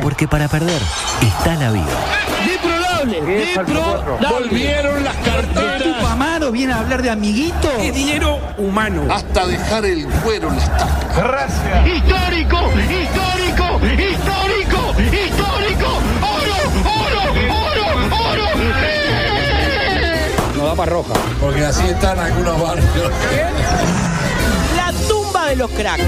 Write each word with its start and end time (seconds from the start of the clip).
Porque 0.00 0.26
para 0.26 0.48
perder 0.48 0.80
está 1.20 1.54
la 1.56 1.70
vida. 1.70 1.84
Volvieron 4.30 5.04
las 5.04 5.16
carteras. 5.16 6.04
Amaro 6.10 6.50
viene 6.50 6.72
a 6.72 6.78
hablar 6.78 7.02
de 7.02 7.10
amiguito. 7.10 7.70
Es 7.78 7.94
dinero 7.94 8.40
humano. 8.56 9.02
hasta 9.10 9.46
dejar 9.46 9.84
el 9.84 10.06
cuero 10.06 10.48
en 10.48 10.56
la 10.56 10.62
estaca. 10.62 11.86
Histórico, 11.86 12.58
histórico, 12.80 13.80
histórico, 13.84 14.94
histórico. 15.12 15.88
Oro, 16.22 16.56
oro, 16.84 17.22
oro, 17.52 17.86
oro. 18.30 18.44
No 20.56 20.66
da 20.66 20.74
para 20.74 20.90
roja. 20.92 21.14
Porque 21.40 21.64
así 21.66 21.86
están 21.86 22.18
algunos 22.18 22.60
barrios. 22.60 23.12
La 24.74 24.92
tumba 25.06 25.48
de 25.48 25.56
los 25.56 25.70
cracks. 25.72 26.02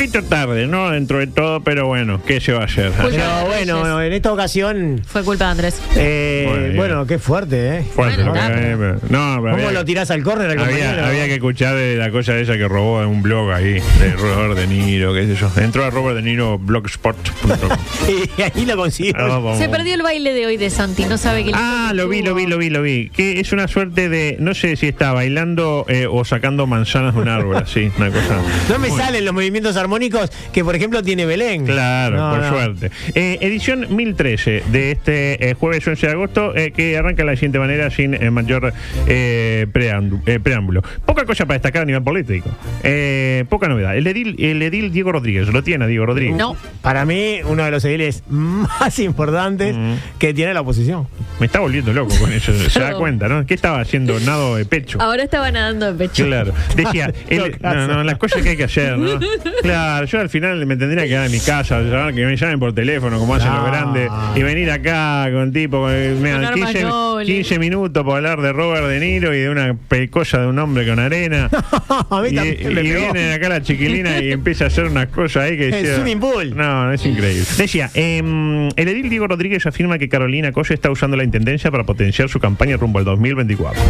Poquito 0.00 0.22
tarde, 0.24 0.66
¿no? 0.66 0.90
Dentro 0.90 1.18
de 1.18 1.26
todo, 1.26 1.60
pero 1.62 1.86
bueno, 1.86 2.22
¿qué 2.26 2.40
se 2.40 2.52
va 2.52 2.62
a 2.62 2.64
hacer? 2.64 2.90
Pero 2.96 3.46
bueno, 3.46 4.00
en 4.02 4.12
esta 4.14 4.32
ocasión, 4.32 5.02
Fue 5.06 5.22
culpa 5.24 5.44
de 5.46 5.50
Andrés. 5.50 5.80
eh, 5.94 6.46
Bueno, 6.48 6.76
bueno, 6.76 7.06
qué 7.06 7.18
fuerte, 7.18 7.76
¿eh? 7.78 7.82
Fuerte 7.94 8.22
eh, 8.22 8.76
pero- 8.78 8.94
no, 8.94 9.00
pero 9.10 9.40
¿Cómo 9.42 9.54
había- 9.54 9.72
lo 9.72 9.84
tirás 9.84 10.10
al 10.10 10.22
córner 10.22 10.50
al 10.50 10.58
Había, 10.58 10.66
compañero? 10.86 11.04
había 11.06 11.26
que 11.26 11.34
escuchar 11.34 11.74
de 11.76 11.96
la 11.96 12.10
cosa 12.10 12.36
esa 12.38 12.56
que 12.56 12.66
robó 12.66 13.02
en 13.02 13.08
un 13.08 13.22
blog 13.22 13.50
ahí, 13.52 13.74
de 13.98 14.12
Robert 14.18 14.58
De 14.58 14.66
Niro, 14.66 15.12
qué 15.12 15.26
sé 15.26 15.34
yo. 15.34 15.50
Entró 15.60 15.84
a 15.84 15.90
Robert 15.90 16.16
De 16.16 16.22
Niro 16.22 16.58
blogspot.com. 16.58 17.70
Y 18.38 18.42
ahí 18.42 18.64
lo 18.64 18.76
consiguió. 18.76 19.12
Ah, 19.18 19.26
vamos. 19.28 19.58
Se 19.58 19.68
perdió 19.68 19.94
el 19.94 20.02
baile 20.02 20.32
de 20.32 20.46
hoy 20.46 20.56
de 20.56 20.70
Santi, 20.70 21.04
no 21.04 21.18
sabe 21.18 21.44
que 21.44 21.50
Ah, 21.54 21.92
lo 21.94 22.08
vi, 22.08 22.22
lo 22.22 22.34
vi, 22.34 22.46
lo 22.46 22.56
vi, 22.58 22.70
lo 22.70 22.80
vi. 22.82 23.10
Que 23.10 23.38
es 23.40 23.52
una 23.52 23.68
suerte 23.68 24.08
de, 24.08 24.36
no 24.40 24.54
sé 24.54 24.76
si 24.76 24.88
está 24.88 25.12
bailando 25.12 25.84
eh, 25.88 26.06
o 26.10 26.24
sacando 26.24 26.66
manzanas 26.66 27.14
de 27.14 27.20
un 27.20 27.28
árbol, 27.28 27.56
así, 27.56 27.90
una 27.98 28.10
cosa. 28.10 28.38
No 28.70 28.78
me 28.78 28.88
salen 28.88 29.24
los 29.24 29.34
movimientos 29.34 29.76
armónicos 29.90 30.30
que, 30.52 30.62
por 30.64 30.76
ejemplo, 30.76 31.02
tiene 31.02 31.26
Belén. 31.26 31.66
Claro, 31.66 32.16
No, 32.16 32.30
por 32.30 32.40
no. 32.40 32.48
suerte. 32.48 32.90
Eh, 33.14 33.38
edición 33.40 33.86
1013 33.94 34.62
de 34.70 34.92
este 34.92 35.50
eh, 35.50 35.54
jueves 35.54 35.86
11 35.86 36.06
de 36.06 36.12
agosto, 36.12 36.56
eh, 36.56 36.70
que 36.70 36.96
arranca 36.96 37.22
de 37.22 37.26
la 37.30 37.34
siguiente 37.36 37.58
manera 37.58 37.90
sin 37.90 38.14
eh, 38.14 38.30
mayor 38.30 38.72
eh, 39.08 39.66
eh, 39.74 40.38
preámbulo. 40.42 40.82
Poca 41.04 41.24
cosa 41.24 41.44
para 41.46 41.56
destacar 41.58 41.82
a 41.82 41.84
nivel 41.86 42.02
político. 42.02 42.48
Eh, 42.84 43.44
poca 43.48 43.68
novedad. 43.68 43.96
El 43.96 44.06
edil, 44.06 44.36
el 44.38 44.62
edil 44.62 44.92
Diego 44.92 45.10
Rodríguez, 45.12 45.48
lo 45.48 45.62
tiene 45.64 45.86
Diego 45.88 46.06
Rodríguez. 46.06 46.36
No. 46.36 46.56
Para 46.82 47.04
mí, 47.04 47.38
uno 47.44 47.64
de 47.64 47.70
los 47.72 47.84
ediles 47.84 48.22
más 48.28 48.98
importantes 49.00 49.74
que 50.18 50.32
tiene 50.34 50.54
la 50.54 50.60
oposición. 50.60 51.08
Me 51.40 51.46
está 51.46 51.58
volviendo 51.60 51.92
loco 51.92 52.14
con 52.18 52.32
eso. 52.32 52.52
Se 52.68 52.78
da 52.80 52.94
cuenta, 52.98 53.28
¿no? 53.28 53.44
¿Qué 53.44 53.54
estaba 53.54 53.80
haciendo? 53.80 54.20
Nado 54.20 54.56
de 54.56 54.64
pecho. 54.66 55.00
Ahora 55.00 55.22
estaba 55.24 55.50
nadando 55.50 55.92
de 55.92 55.98
pecho. 56.06 56.26
Claro. 56.26 56.52
Decía, 56.76 57.12
el- 57.28 57.56
no, 57.60 57.86
no, 57.88 58.04
las 58.04 58.18
cosas 58.18 58.42
que 58.42 58.50
hay 58.50 58.56
que 58.56 58.64
hacer, 58.64 58.96
¿no? 58.98 59.18
Claro, 59.62 59.79
yo 60.06 60.20
al 60.20 60.28
final 60.28 60.64
me 60.66 60.76
tendría 60.76 61.02
que 61.04 61.08
quedar 61.10 61.26
en 61.26 61.32
mi 61.32 61.40
casa, 61.40 61.80
llamar- 61.80 62.14
que 62.14 62.24
me 62.26 62.36
llamen 62.36 62.58
por 62.60 62.72
teléfono, 62.74 63.18
como 63.18 63.34
hacen 63.34 63.50
los 63.52 63.60
No. 63.60 63.66
grandes, 63.66 64.10
y 64.36 64.42
venir 64.42 64.70
acá 64.70 65.28
con 65.32 65.52
tipo, 65.52 65.86
me 65.86 66.30
dan 66.30 66.44
Con 66.44 66.54
15, 66.54 66.78
Armagnoli. 66.78 67.26
15 67.26 67.58
minutos 67.58 68.04
para 68.04 68.16
hablar 68.16 68.40
de 68.40 68.52
Robert 68.52 68.86
De 68.86 69.00
Niro 69.00 69.34
y 69.34 69.38
de 69.40 69.50
una 69.50 69.74
pecosa 69.88 70.40
de 70.40 70.46
un 70.46 70.58
hombre 70.58 70.86
con 70.86 70.98
arena. 70.98 71.48
A 72.10 72.20
mí 72.22 72.28
y 72.30 72.34
también 72.34 72.56
y 72.86 72.90
viene 72.92 73.32
acá 73.34 73.48
la 73.48 73.62
chiquilina 73.62 74.20
y 74.20 74.32
empieza 74.32 74.64
a 74.64 74.66
hacer 74.68 74.84
unas 74.86 75.06
cosas 75.08 75.44
ahí 75.44 75.56
que 75.56 75.66
decía- 75.70 75.96
swimming 75.96 76.20
pool. 76.20 76.56
No, 76.56 76.92
es 76.92 77.04
increíble. 77.04 77.44
Decía, 77.56 77.90
em, 77.94 78.68
el 78.76 78.88
edil 78.88 79.08
Diego 79.08 79.26
Rodríguez 79.26 79.66
afirma 79.66 79.98
que 79.98 80.08
Carolina 80.08 80.52
Colle 80.52 80.74
está 80.74 80.90
usando 80.90 81.16
la 81.16 81.24
intendencia 81.24 81.70
para 81.70 81.84
potenciar 81.84 82.28
su 82.28 82.40
campaña 82.40 82.76
rumbo 82.76 82.98
al 82.98 83.04
2024. 83.04 83.80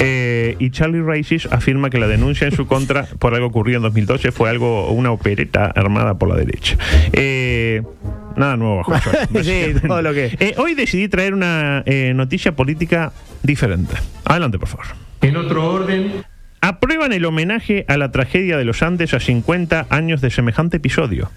Eh, 0.00 0.56
y 0.58 0.70
Charlie 0.70 1.02
Racis 1.02 1.46
afirma 1.50 1.90
que 1.90 1.98
la 1.98 2.06
denuncia 2.08 2.46
en 2.46 2.54
su 2.54 2.66
contra 2.66 3.06
por 3.18 3.34
algo 3.34 3.46
ocurrido 3.46 3.76
en 3.78 3.82
2012 3.82 4.32
fue 4.32 4.50
algo 4.50 4.90
una 4.90 5.10
opereta 5.28 5.66
armada 5.74 6.18
por 6.18 6.28
la 6.28 6.36
derecha. 6.36 6.76
Eh, 7.14 7.82
nada 8.36 8.56
nuevo 8.58 8.76
bajo 8.76 8.94
el 8.94 9.00
sol, 9.00 9.14
Sí, 9.44 9.74
todo 9.86 10.02
lo 10.02 10.12
que- 10.12 10.36
Eh, 10.38 10.54
hoy 10.58 10.74
decidí 10.74 11.08
traer 11.08 11.32
una 11.32 11.82
eh, 11.86 12.12
noticia 12.14 12.54
política 12.54 13.12
diferente. 13.42 13.94
Adelante, 14.26 14.58
por 14.58 14.68
favor. 14.68 14.84
En 15.22 15.36
otro 15.38 15.66
orden. 15.72 16.12
Aprueban 16.60 17.12
el 17.12 17.24
homenaje 17.24 17.84
a 17.88 17.96
la 17.96 18.10
tragedia 18.12 18.56
de 18.58 18.64
los 18.64 18.82
Andes 18.82 19.14
a 19.14 19.20
50 19.20 19.86
años 19.88 20.20
de 20.20 20.30
semejante 20.30 20.76
episodio. 20.76 21.30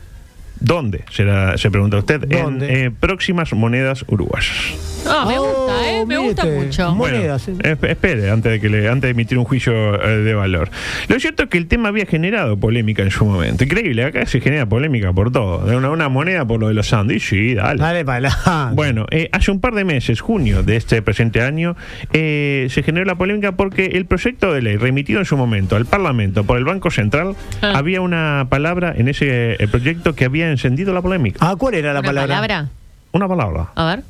¿Dónde? 0.59 1.03
Será, 1.11 1.57
se 1.57 1.69
pregunta 1.71 1.97
usted. 1.97 2.21
¿Dónde? 2.27 2.67
En 2.67 2.85
eh, 2.87 2.91
próximas 2.91 3.53
monedas 3.53 4.03
uruguayas. 4.07 4.96
Ah, 5.09 5.25
me 5.27 5.37
gusta, 5.39 5.89
¿eh? 5.91 6.05
Me 6.05 6.17
Oh, 6.17 6.23
gusta 6.23 6.45
mucho. 6.45 6.89
Mo- 6.89 6.95
Monedas, 6.95 7.45
Bueno, 7.45 7.59
esp- 7.61 7.89
espere, 7.89 8.29
antes 8.31 8.51
de, 8.51 8.59
que 8.59 8.69
le, 8.69 8.87
antes 8.89 9.03
de 9.03 9.09
emitir 9.11 9.37
un 9.37 9.45
juicio 9.45 9.73
eh, 10.03 10.17
de 10.17 10.33
valor. 10.33 10.69
Lo 11.07 11.19
cierto 11.19 11.43
es 11.43 11.49
que 11.49 11.57
el 11.57 11.67
tema 11.67 11.89
había 11.89 12.05
generado 12.05 12.57
polémica 12.57 13.03
en 13.03 13.11
su 13.11 13.25
momento. 13.25 13.63
Increíble, 13.63 14.03
acá 14.03 14.25
se 14.25 14.41
genera 14.41 14.65
polémica 14.65 15.13
por 15.13 15.31
todo. 15.31 15.65
De 15.65 15.75
una, 15.75 15.89
una 15.89 16.09
moneda 16.09 16.45
por 16.45 16.59
lo 16.59 16.67
de 16.67 16.73
los 16.73 16.91
Andes. 16.93 17.23
Sí, 17.27 17.53
dale. 17.55 17.79
Dale 17.81 18.05
para 18.05 18.29
adelante. 18.29 18.37
Bueno, 18.75 19.05
eh, 19.11 19.29
hace 19.31 19.51
un 19.51 19.59
par 19.59 19.73
de 19.73 19.83
meses, 19.85 20.21
junio 20.21 20.63
de 20.63 20.75
este 20.75 21.01
presente 21.01 21.41
año, 21.41 21.75
eh, 22.13 22.67
se 22.69 22.83
generó 22.83 23.05
la 23.05 23.15
polémica 23.15 23.53
porque 23.53 23.85
el 23.93 24.05
proyecto 24.05 24.53
de 24.53 24.61
ley 24.61 24.77
remitido 24.77 25.19
en 25.19 25.25
su 25.25 25.37
momento 25.37 25.75
al 25.75 25.85
Parlamento 25.85 26.43
por 26.43 26.57
el 26.57 26.63
Banco 26.65 26.91
Central 26.91 27.35
Ah. 27.61 27.73
había 27.75 28.01
una 28.01 28.47
palabra 28.49 28.93
en 28.95 29.07
ese 29.07 29.53
eh, 29.53 29.67
proyecto 29.67 30.15
que 30.15 30.25
había 30.25 30.49
encendido 30.51 30.93
la 30.93 31.01
polémica. 31.01 31.39
Ah, 31.41 31.55
¿cuál 31.57 31.73
era 31.75 31.93
la 31.93 31.99
¿Una 31.99 32.07
palabra? 32.07 32.35
palabra? 32.35 32.69
Una 33.11 33.27
palabra. 33.27 33.67
A 33.75 33.85
ver. 33.85 34.03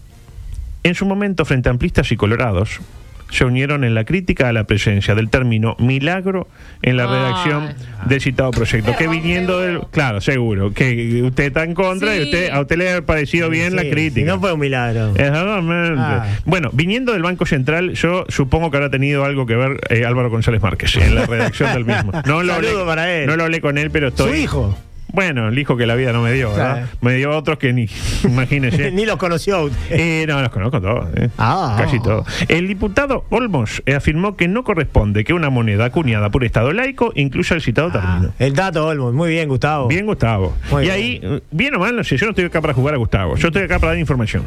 En 0.83 0.95
su 0.95 1.05
momento, 1.05 1.45
frente 1.45 1.69
a 1.69 1.71
amplistas 1.71 2.11
y 2.11 2.15
colorados, 2.17 2.79
se 3.29 3.43
unieron 3.43 3.83
en 3.83 3.93
la 3.93 4.05
crítica 4.05 4.47
a 4.47 4.53
la 4.53 4.63
presencia 4.63 5.13
del 5.13 5.29
término 5.29 5.75
milagro 5.79 6.47
en 6.81 6.95
la 6.95 7.03
Ay. 7.03 7.09
redacción 7.09 7.75
del 8.05 8.21
citado 8.21 8.51
proyecto. 8.51 8.95
Que 8.95 9.09
viniendo 9.09 9.59
del. 9.59 9.81
Claro, 9.91 10.21
seguro. 10.21 10.71
Que 10.71 11.21
usted 11.23 11.45
está 11.45 11.63
en 11.63 11.73
contra 11.73 12.15
y 12.15 12.23
usted, 12.23 12.51
a 12.51 12.61
usted 12.61 12.77
le 12.77 12.93
ha 12.93 13.01
parecido 13.01 13.49
bien 13.49 13.75
la 13.75 13.81
crítica. 13.83 14.31
no 14.31 14.39
fue 14.39 14.53
un 14.53 14.59
milagro. 14.61 15.09
Exactamente. 15.09 15.99
Ah. 16.01 16.25
Bueno, 16.45 16.69
viniendo 16.71 17.11
del 17.11 17.23
Banco 17.23 17.45
Central, 17.45 17.93
yo 17.93 18.25
supongo 18.29 18.71
que 18.71 18.77
habrá 18.77 18.89
tenido 18.89 19.25
algo 19.25 19.45
que 19.45 19.55
ver 19.55 19.81
eh, 19.89 20.05
Álvaro 20.05 20.29
González 20.29 20.61
Márquez 20.61 20.95
en 20.95 21.15
la 21.15 21.25
redacción 21.25 21.73
del 21.73 21.83
mismo. 21.83 22.13
No 22.25 22.43
lo 22.43 22.53
Saludo 22.53 22.71
hablé, 22.79 22.85
para 22.85 23.13
él. 23.13 23.27
No 23.27 23.35
lo 23.35 23.43
hablé 23.43 23.59
con 23.59 23.77
él, 23.77 23.91
pero 23.91 24.07
estoy. 24.07 24.29
Su 24.29 24.35
hijo. 24.37 24.77
Bueno, 25.13 25.47
el 25.47 25.57
hijo 25.57 25.77
que 25.77 25.85
la 25.85 25.95
vida 25.95 26.11
no 26.13 26.21
me 26.21 26.31
dio, 26.33 26.49
¿verdad? 26.51 26.73
Claro. 26.75 26.87
Me 27.01 27.13
dio 27.15 27.31
otros 27.31 27.57
que 27.57 27.73
ni. 27.73 27.87
Imagínese. 28.23 28.91
Ni 28.97 29.05
los 29.05 29.17
conoció. 29.17 29.63
usted. 29.63 29.77
Eh, 29.91 30.25
no, 30.27 30.41
los 30.41 30.49
conozco 30.51 30.81
todos. 30.81 31.07
eh. 31.15 31.29
Ah. 31.37 31.75
Casi 31.79 31.99
todos. 32.01 32.25
El 32.47 32.67
diputado 32.67 33.25
Olmos 33.29 33.81
eh, 33.85 33.95
afirmó 33.95 34.35
que 34.35 34.47
no 34.47 34.63
corresponde 34.63 35.23
que 35.23 35.33
una 35.33 35.49
moneda 35.49 35.85
acuñada 35.85 36.29
por 36.29 36.43
Estado 36.43 36.71
laico 36.73 37.11
incluya 37.15 37.55
el 37.55 37.61
citado 37.61 37.91
término. 37.91 38.33
El 38.39 38.53
dato, 38.53 38.85
Olmos. 38.85 39.13
Muy 39.13 39.29
bien, 39.29 39.47
Gustavo. 39.49 39.87
Bien, 39.87 40.05
Gustavo. 40.05 40.55
Muy 40.71 40.83
y 40.83 40.85
bien. 40.85 40.95
ahí, 40.95 41.41
bien 41.51 41.75
o 41.75 41.79
mal, 41.79 41.95
no 41.95 42.03
sé, 42.03 42.17
yo 42.17 42.25
no 42.25 42.31
estoy 42.31 42.45
acá 42.45 42.61
para 42.61 42.73
jugar 42.73 42.93
a 42.93 42.97
Gustavo, 42.97 43.35
yo 43.35 43.47
estoy 43.47 43.63
acá 43.63 43.79
para 43.79 43.91
dar 43.93 43.99
información. 43.99 44.43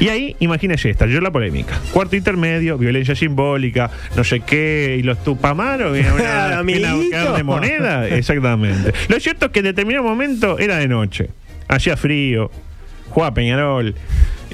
Y 0.00 0.08
ahí, 0.08 0.36
imagínese 0.40 0.90
esta, 0.90 1.06
yo 1.06 1.20
la 1.20 1.30
polémica. 1.30 1.78
Cuarto 1.92 2.16
intermedio, 2.16 2.78
violencia 2.78 3.14
simbólica, 3.14 3.90
no 4.16 4.24
sé 4.24 4.40
qué, 4.40 4.96
y 4.98 5.02
los 5.02 5.22
tupamaros, 5.22 5.96
una, 5.98 6.14
una 6.14 6.58
Amiguito. 6.58 7.10
carne 7.10 7.36
de 7.36 7.42
moneda, 7.42 8.08
exactamente. 8.08 8.92
Lo 9.08 9.18
cierto 9.20 9.46
es 9.46 9.52
que 9.52 9.60
en 9.60 9.66
determinado 9.98 10.02
momento 10.02 10.58
era 10.58 10.76
de 10.78 10.88
noche, 10.88 11.30
hacía 11.68 11.96
frío, 11.96 12.50
jugaba 13.10 13.34
Peñarol. 13.34 13.94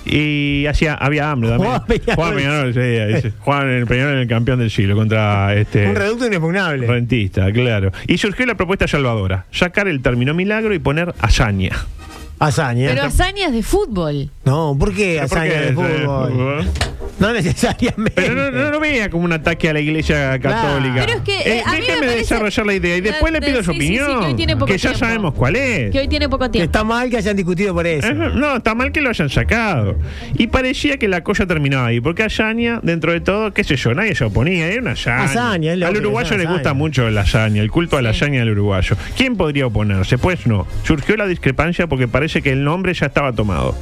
Y 0.07 0.67
hacía, 0.67 0.95
había 0.95 1.31
hambre 1.31 1.49
también. 1.49 1.71
Jugaba 1.73 1.87
Peñarol. 1.87 2.15
Jugaba 2.15 2.37
Peñarol, 2.37 2.75
sí, 2.75 2.81
en 2.81 3.69
el 3.71 3.87
Peñarol 3.87 4.13
en 4.15 4.19
el 4.19 4.29
campeón 4.29 4.59
del 4.59 4.71
siglo 4.71 4.95
contra 4.97 5.55
este. 5.55 5.89
Un 5.89 5.97
reducto 5.97 6.27
inexpugnable. 6.27 6.87
Rentista, 6.87 7.51
claro. 7.53 7.91
Y 8.07 8.19
surgió 8.19 8.45
la 8.45 8.55
propuesta 8.55 8.87
salvadora: 8.87 9.47
sacar 9.51 9.89
el 9.89 10.03
término 10.03 10.35
milagro 10.35 10.75
y 10.75 10.79
poner 10.79 11.15
hazaña. 11.21 11.87
Hazaña. 12.39 12.89
Pero 12.91 13.05
hazañas 13.05 13.53
de 13.53 13.63
fútbol. 13.63 14.29
No, 14.45 14.77
¿por 14.79 14.93
qué 14.93 15.17
¿Por 15.29 15.39
hazaña 15.39 15.53
qué 15.53 15.61
de 15.61 15.73
fútbol? 15.73 16.65
No 17.21 17.33
necesariamente. 17.33 18.13
Pero 18.15 18.35
no, 18.35 18.51
no 18.51 18.71
lo 18.71 18.81
vea 18.81 19.09
como 19.09 19.25
un 19.25 19.33
ataque 19.33 19.69
a 19.69 19.73
la 19.73 19.81
iglesia 19.81 20.39
católica. 20.41 21.05
Pero 21.07 21.13
es 21.19 21.21
que, 21.23 21.41
eh, 21.59 21.63
a 21.65 21.71
mí 21.73 21.79
me 21.79 21.81
déjeme 21.87 22.01
parece- 22.07 22.19
desarrollar 22.19 22.67
la 22.67 22.75
idea 22.75 22.97
y 22.97 23.01
después 23.01 23.33
le 23.33 23.39
Eh, 23.39 23.43
pido 23.43 23.63
su 23.63 23.73
sí, 23.73 23.81
sí, 23.81 23.87
sí, 23.87 23.99
opinión. 24.01 24.21
que 24.21 24.27
hoy 24.27 24.35
tiene 24.35 24.57
poco 24.57 24.73
ya 24.73 24.79
tiempo. 24.79 24.99
sabemos 24.99 25.35
cuál 25.35 25.57
es. 25.57 25.91
Que 25.93 26.01
hoy 26.01 26.09
tiene 26.09 26.29
poco 26.29 26.45
Que 26.47 26.51
tiempo. 26.51 26.65
está 26.67 26.83
mal 26.85 27.11
que 27.11 27.17
hayan 27.17 27.37
discutido 27.37 27.73
por 27.73 27.87
eso. 27.87 28.07
Ajá, 28.09 28.15
No, 28.31 28.57
está 28.57 28.75
mal 28.75 28.91
que 28.93 29.01
lo 29.01 29.11
hayan 29.11 29.31
sacado. 29.31 29.97
Y 30.37 30.49
parecía 30.49 30.97
que 30.99 31.07
la 31.09 31.23
cosa 31.23 31.47
terminaba 31.47 31.87
ahí. 31.87 32.01
Porque 32.01 32.25
Ayaña, 32.25 32.81
dentro 32.83 33.13
de 33.13 33.21
todo, 33.21 33.53
qué 33.53 33.63
sé 33.65 33.77
yo, 33.77 33.95
nadie 33.95 34.15
se 34.15 34.25
oponía. 34.25 34.67
Era 34.67 34.81
una 34.83 34.93
hazaña. 34.93 35.25
Hazaña, 35.25 35.73
es 35.73 35.79
lo 35.79 35.87
Al 35.87 35.93
que 35.93 35.99
uruguayo 36.01 36.33
es 36.33 36.39
le 36.43 36.47
gusta 36.47 36.75
mucho 36.75 37.09
la 37.11 37.21
hazaña, 37.23 37.63
el 37.63 37.71
culto 37.71 37.97
a 37.97 38.03
la 38.03 38.11
hazaña 38.11 38.41
del 38.41 38.51
uruguayo. 38.51 38.97
¿Quién 39.17 39.37
podría 39.37 39.67
oponerse? 39.67 40.19
Pues 40.19 40.47
no. 40.47 40.67
Surgió 40.83 41.17
la 41.17 41.27
discrepancia 41.27 41.87
porque 41.87 42.09
parece 42.09 42.43
que 42.43 42.51
el 42.51 42.65
nombre 42.65 42.93
ya 42.93 43.07
estaba 43.07 43.33
tomado. 43.33 43.77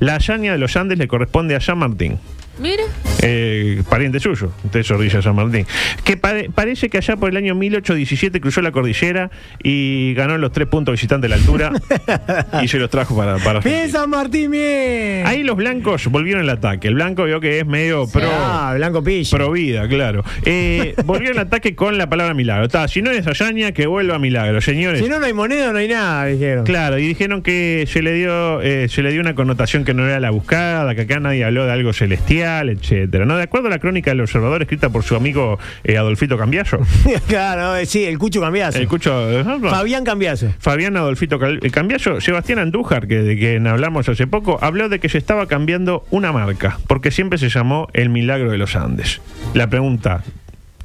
La 0.00 0.16
hazaña 0.16 0.52
de 0.52 0.58
los 0.58 0.76
Andes 0.76 0.98
le 0.98 1.08
corresponde 1.08 1.54
a 1.54 1.60
San 1.60 1.78
Martín. 1.78 2.18
Mira. 2.58 2.84
eh, 3.22 3.82
pariente 3.88 4.20
suyo, 4.20 4.52
de 4.72 4.84
Zorrilla 4.84 5.20
San 5.22 5.34
Martín, 5.34 5.66
que 6.04 6.16
pare- 6.16 6.50
parece 6.54 6.88
que 6.88 6.98
allá 6.98 7.16
por 7.16 7.30
el 7.30 7.36
año 7.36 7.54
1817 7.54 8.40
cruzó 8.40 8.60
la 8.62 8.70
cordillera 8.70 9.30
y 9.62 10.14
ganó 10.14 10.38
los 10.38 10.52
tres 10.52 10.68
puntos 10.68 10.92
visitantes 10.92 11.22
de 11.30 11.36
la 11.36 11.40
altura 11.42 11.72
y 12.62 12.68
se 12.68 12.78
los 12.78 12.90
trajo 12.90 13.16
para, 13.16 13.38
para 13.38 13.60
Bien. 13.60 13.90
San 13.90 14.10
Martín, 14.10 14.50
bien. 14.50 15.26
Ahí 15.26 15.42
los 15.42 15.56
blancos 15.56 16.06
volvieron 16.08 16.42
al 16.42 16.50
ataque. 16.50 16.88
El 16.88 16.94
blanco 16.94 17.24
vio 17.24 17.40
que 17.40 17.58
es 17.60 17.66
medio 17.66 18.06
pro, 18.06 18.28
Ah, 18.30 18.72
Blanco 18.76 19.02
Pillo. 19.02 19.36
pro 19.36 19.50
vida, 19.52 19.88
claro. 19.88 20.22
Eh, 20.44 20.94
volvieron 21.04 21.38
al 21.38 21.46
ataque 21.46 21.74
con 21.74 21.98
la 21.98 22.08
palabra 22.08 22.34
milagro. 22.34 22.64
Está, 22.66 22.86
si 22.88 23.02
no 23.02 23.10
es 23.10 23.26
hazaña, 23.26 23.72
que 23.72 23.86
vuelva 23.86 24.18
milagro, 24.18 24.60
señores. 24.60 25.00
Si 25.02 25.08
no, 25.08 25.18
no 25.18 25.26
hay 25.26 25.32
moneda, 25.32 25.72
no 25.72 25.78
hay 25.78 25.88
nada, 25.88 26.26
dijeron. 26.26 26.64
Claro, 26.64 26.98
y 26.98 27.06
dijeron 27.08 27.42
que 27.42 27.86
se 27.90 28.02
le 28.02 28.12
dio 28.12 28.60
eh, 28.62 28.88
se 28.88 29.02
le 29.02 29.10
dio 29.12 29.20
una 29.20 29.34
connotación 29.34 29.84
que 29.84 29.94
no 29.94 30.06
era 30.06 30.20
la 30.20 30.30
buscada, 30.30 30.94
que 30.94 31.02
acá 31.02 31.18
nadie 31.20 31.44
habló 31.44 31.64
de 31.66 31.72
algo 31.72 31.92
celestial, 31.92 32.43
etcétera. 32.44 33.24
¿No? 33.24 33.36
De 33.36 33.42
acuerdo 33.42 33.68
a 33.68 33.70
la 33.70 33.78
crónica 33.78 34.10
del 34.10 34.20
observador 34.20 34.62
escrita 34.62 34.90
por 34.90 35.02
su 35.02 35.16
amigo 35.16 35.58
eh, 35.82 35.96
Adolfito 35.96 36.36
Cambiaso. 36.38 36.78
claro, 37.26 37.76
eh, 37.76 37.86
sí, 37.86 38.04
el 38.04 38.18
Cucho 38.18 38.40
Cambiazo. 38.40 38.78
El 38.78 38.86
cucho, 38.88 39.30
eh, 39.30 39.44
Fabián 39.62 40.04
Cambiazo. 40.04 40.48
Fabián 40.58 40.96
Adolfito 40.96 41.38
Cal- 41.38 41.60
Cambiaso, 41.72 42.20
Sebastián 42.20 42.58
Andújar, 42.58 43.06
que 43.08 43.16
de 43.22 43.38
quien 43.38 43.66
hablamos 43.66 44.08
hace 44.08 44.26
poco, 44.26 44.58
habló 44.62 44.88
de 44.88 45.00
que 45.00 45.08
se 45.08 45.18
estaba 45.18 45.46
cambiando 45.46 46.04
una 46.10 46.32
marca, 46.32 46.78
porque 46.86 47.10
siempre 47.10 47.38
se 47.38 47.48
llamó 47.48 47.88
El 47.92 48.08
Milagro 48.10 48.50
de 48.50 48.58
los 48.58 48.76
Andes. 48.76 49.20
La 49.54 49.68
pregunta, 49.68 50.22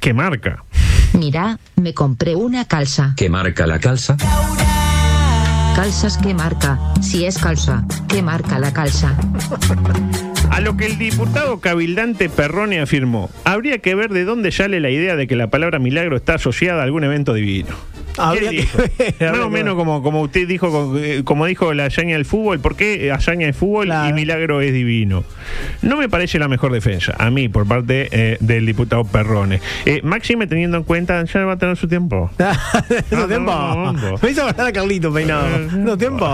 ¿qué 0.00 0.14
marca? 0.14 0.64
Mira, 1.12 1.58
me 1.76 1.92
compré 1.94 2.34
una 2.36 2.64
calza. 2.66 3.14
¿Qué 3.16 3.28
marca 3.28 3.66
la 3.66 3.78
calza? 3.80 4.16
Calzas 5.76 6.18
que 6.18 6.34
marca. 6.34 6.78
Si 7.00 7.24
es 7.24 7.38
calza, 7.38 7.84
¿qué 8.08 8.22
marca 8.22 8.58
la 8.58 8.72
calza? 8.72 9.14
A 10.48 10.60
lo 10.60 10.76
que 10.76 10.86
el 10.86 10.98
diputado 10.98 11.60
cabildante 11.60 12.28
Perrone 12.28 12.80
afirmó, 12.80 13.30
habría 13.44 13.78
que 13.78 13.94
ver 13.94 14.10
de 14.10 14.24
dónde 14.24 14.52
sale 14.52 14.80
la 14.80 14.90
idea 14.90 15.16
de 15.16 15.26
que 15.26 15.36
la 15.36 15.48
palabra 15.48 15.78
milagro 15.78 16.16
está 16.16 16.34
asociada 16.34 16.80
a 16.80 16.84
algún 16.84 17.04
evento 17.04 17.34
divino. 17.34 17.76
Más 19.20 19.38
o 19.40 19.50
menos 19.50 19.74
como, 19.74 20.02
como 20.02 20.22
usted 20.22 20.46
dijo, 20.46 20.70
como, 20.70 20.96
eh, 20.98 21.22
como 21.24 21.46
dijo 21.46 21.72
la 21.74 21.86
hazaña 21.86 22.16
del 22.16 22.24
fútbol, 22.24 22.60
¿por 22.60 22.76
qué 22.76 23.10
hazaña 23.12 23.48
es 23.48 23.56
fútbol 23.56 23.90
y 24.08 24.12
milagro 24.12 24.60
es 24.60 24.72
divino? 24.72 25.24
No 25.82 25.96
me 25.96 26.08
parece 26.08 26.38
la 26.38 26.48
mejor 26.48 26.72
defensa, 26.72 27.14
a 27.18 27.30
mí, 27.30 27.48
por 27.48 27.66
parte 27.66 28.08
eh, 28.12 28.36
del 28.40 28.66
diputado 28.66 29.04
Perrone. 29.04 29.60
Eh, 29.86 30.00
máxime 30.02 30.46
teniendo 30.46 30.76
en 30.76 30.84
cuenta, 30.84 31.24
ya 31.24 31.44
va 31.44 31.54
a 31.54 31.58
tener 31.58 31.76
su 31.76 31.88
tiempo. 31.88 32.30
no 33.10 33.26
tiempo. 33.26 33.52
no, 33.52 33.92
no. 33.92 34.18
Me 34.22 34.30
hizo 34.30 34.46
a 34.46 34.72
Carlito 34.72 35.12
peinado. 35.12 35.46
No 35.58 35.96
tiempo. 35.96 36.26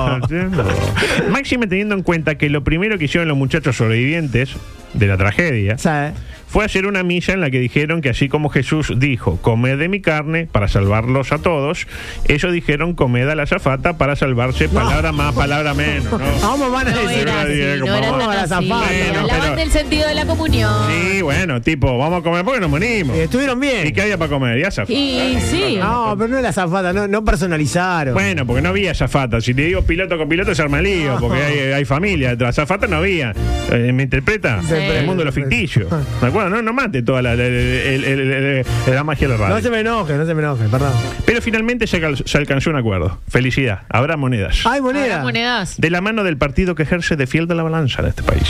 Máxime 1.31 1.67
teniendo 1.67 1.95
en 1.95 2.03
cuenta 2.03 2.37
que 2.37 2.51
lo 2.51 2.65
primero 2.65 2.99
que 2.99 3.07
hicieron 3.07 3.29
los 3.29 3.37
muchachos 3.37 3.77
sobrevivientes 3.77 4.57
de 4.95 5.07
la 5.07 5.17
tragedia 5.17 5.77
fue 6.57 6.65
hacer 6.65 6.87
una 6.87 7.03
misa 7.03 7.35
en 7.35 7.43
la 7.43 7.51
que 7.51 7.61
dijeron 7.61 8.01
que 8.01 8.09
así 8.09 8.31
como 8.31 8.49
Jesús 8.49 8.91
dijo, 8.97 9.37
comed 9.43 9.77
de 9.79 9.91
mi 9.91 10.01
carne 10.01 10.49
para 10.51 10.69
salvarlos 10.69 11.31
a 11.31 11.37
todos, 11.37 11.87
ellos 12.29 12.51
dijeron, 12.51 12.95
comed 12.95 13.29
a 13.29 13.35
la 13.35 13.45
zafata 13.45 13.99
para 13.99 14.17
salvarse, 14.17 14.67
palabra 14.71 15.13
más, 15.13 15.35
palabra 15.35 15.75
menos. 15.75 16.11
¿no? 16.11 16.19
¿Cómo 16.41 16.71
van 16.71 16.89
a 16.89 16.93
No 16.93 17.03
decir? 17.03 17.19
era 17.29 17.43
así, 17.43 17.61
no 17.85 17.95
era 17.95 18.11
tan 18.11 18.31
así. 18.31 18.49
zafata. 18.49 18.87
Bueno, 18.89 19.21
Hablaban 19.21 19.41
pero- 19.43 19.57
del 19.57 19.71
sentido 19.71 20.09
de 20.09 20.15
la 20.15 20.25
comunión. 20.25 20.73
Sí, 20.91 21.21
bueno, 21.21 21.61
tipo, 21.61 21.99
vamos 21.99 22.21
a 22.21 22.23
comer 22.23 22.43
porque 22.43 22.61
nos 22.61 22.71
morimos. 22.71 23.15
Eh, 23.19 23.25
Estuvieron 23.25 23.61
bien. 23.61 23.87
¿Y 23.89 23.93
qué 23.93 24.01
había 24.01 24.17
para 24.17 24.31
comer? 24.31 24.59
Ya 24.59 24.71
zafata. 24.71 24.95
Y 24.95 25.37
sí. 25.43 25.77
No, 25.79 26.15
pero 26.17 26.27
no 26.29 26.39
es 26.39 26.43
la 26.43 26.55
zafata, 26.55 26.95
no, 26.95 27.07
no 27.07 27.23
personalizaron. 27.23 28.15
Bueno, 28.15 28.47
porque 28.47 28.63
no 28.63 28.71
había 28.71 28.95
zafata. 28.95 29.43
Si 29.43 29.53
te 29.53 29.61
digo 29.61 29.83
piloto 29.83 30.17
con 30.17 30.27
piloto, 30.27 30.55
se 30.55 30.63
arma 30.63 30.81
lío, 30.81 31.17
No. 31.17 31.21
porque 31.21 31.37
hay, 31.43 31.59
hay 31.75 31.85
familia. 31.85 32.35
Zafata 32.51 32.87
no 32.87 32.97
había. 32.97 33.35
Eh, 33.71 33.93
¿Me 33.93 34.05
interpreta? 34.05 34.63
Sí. 34.67 34.73
El 34.73 35.05
mundo 35.05 35.21
de 35.21 35.27
los 35.27 35.35
ficticios. 35.35 35.91
¿De 36.23 36.27
acuerdo? 36.29 36.46
No, 36.49 36.63
no 36.63 36.73
mate 36.73 37.03
toda 37.03 37.23
la, 37.23 37.35
la- 37.37 39.05
magia 39.05 39.29
de 39.29 39.35
la 39.35 39.39
radio. 39.41 39.55
No 39.57 39.61
se 39.61 39.71
me 39.71 39.81
enoje, 39.81 40.15
no 40.15 40.27
se 40.27 40.35
me 40.35 40.43
enoje, 40.43 40.65
perdón. 40.69 40.93
Pero 41.25 41.41
finalmente 41.43 41.87
se, 41.87 42.01
cal- 42.01 42.17
se 42.25 42.39
alcanzó 42.39 42.71
un 42.71 42.77
acuerdo. 42.77 43.19
Felicidad. 43.29 43.83
Habrá 43.89 44.17
monedas. 44.17 44.65
Hay 44.67 44.79
Habrá 44.79 44.83
moneda. 44.83 45.23
monedas. 45.23 45.81
De 45.81 45.91
la 45.91 46.01
mano 46.01 46.25
del 46.25 46.37
partido 46.37 46.75
que 46.75 46.83
ejerce 46.85 47.17
de 47.17 47.27
fiel 47.27 47.47
de 47.47 47.55
la 47.55 47.63
balanza 47.63 48.03
en 48.03 48.09
este 48.09 48.23
país. 48.23 48.43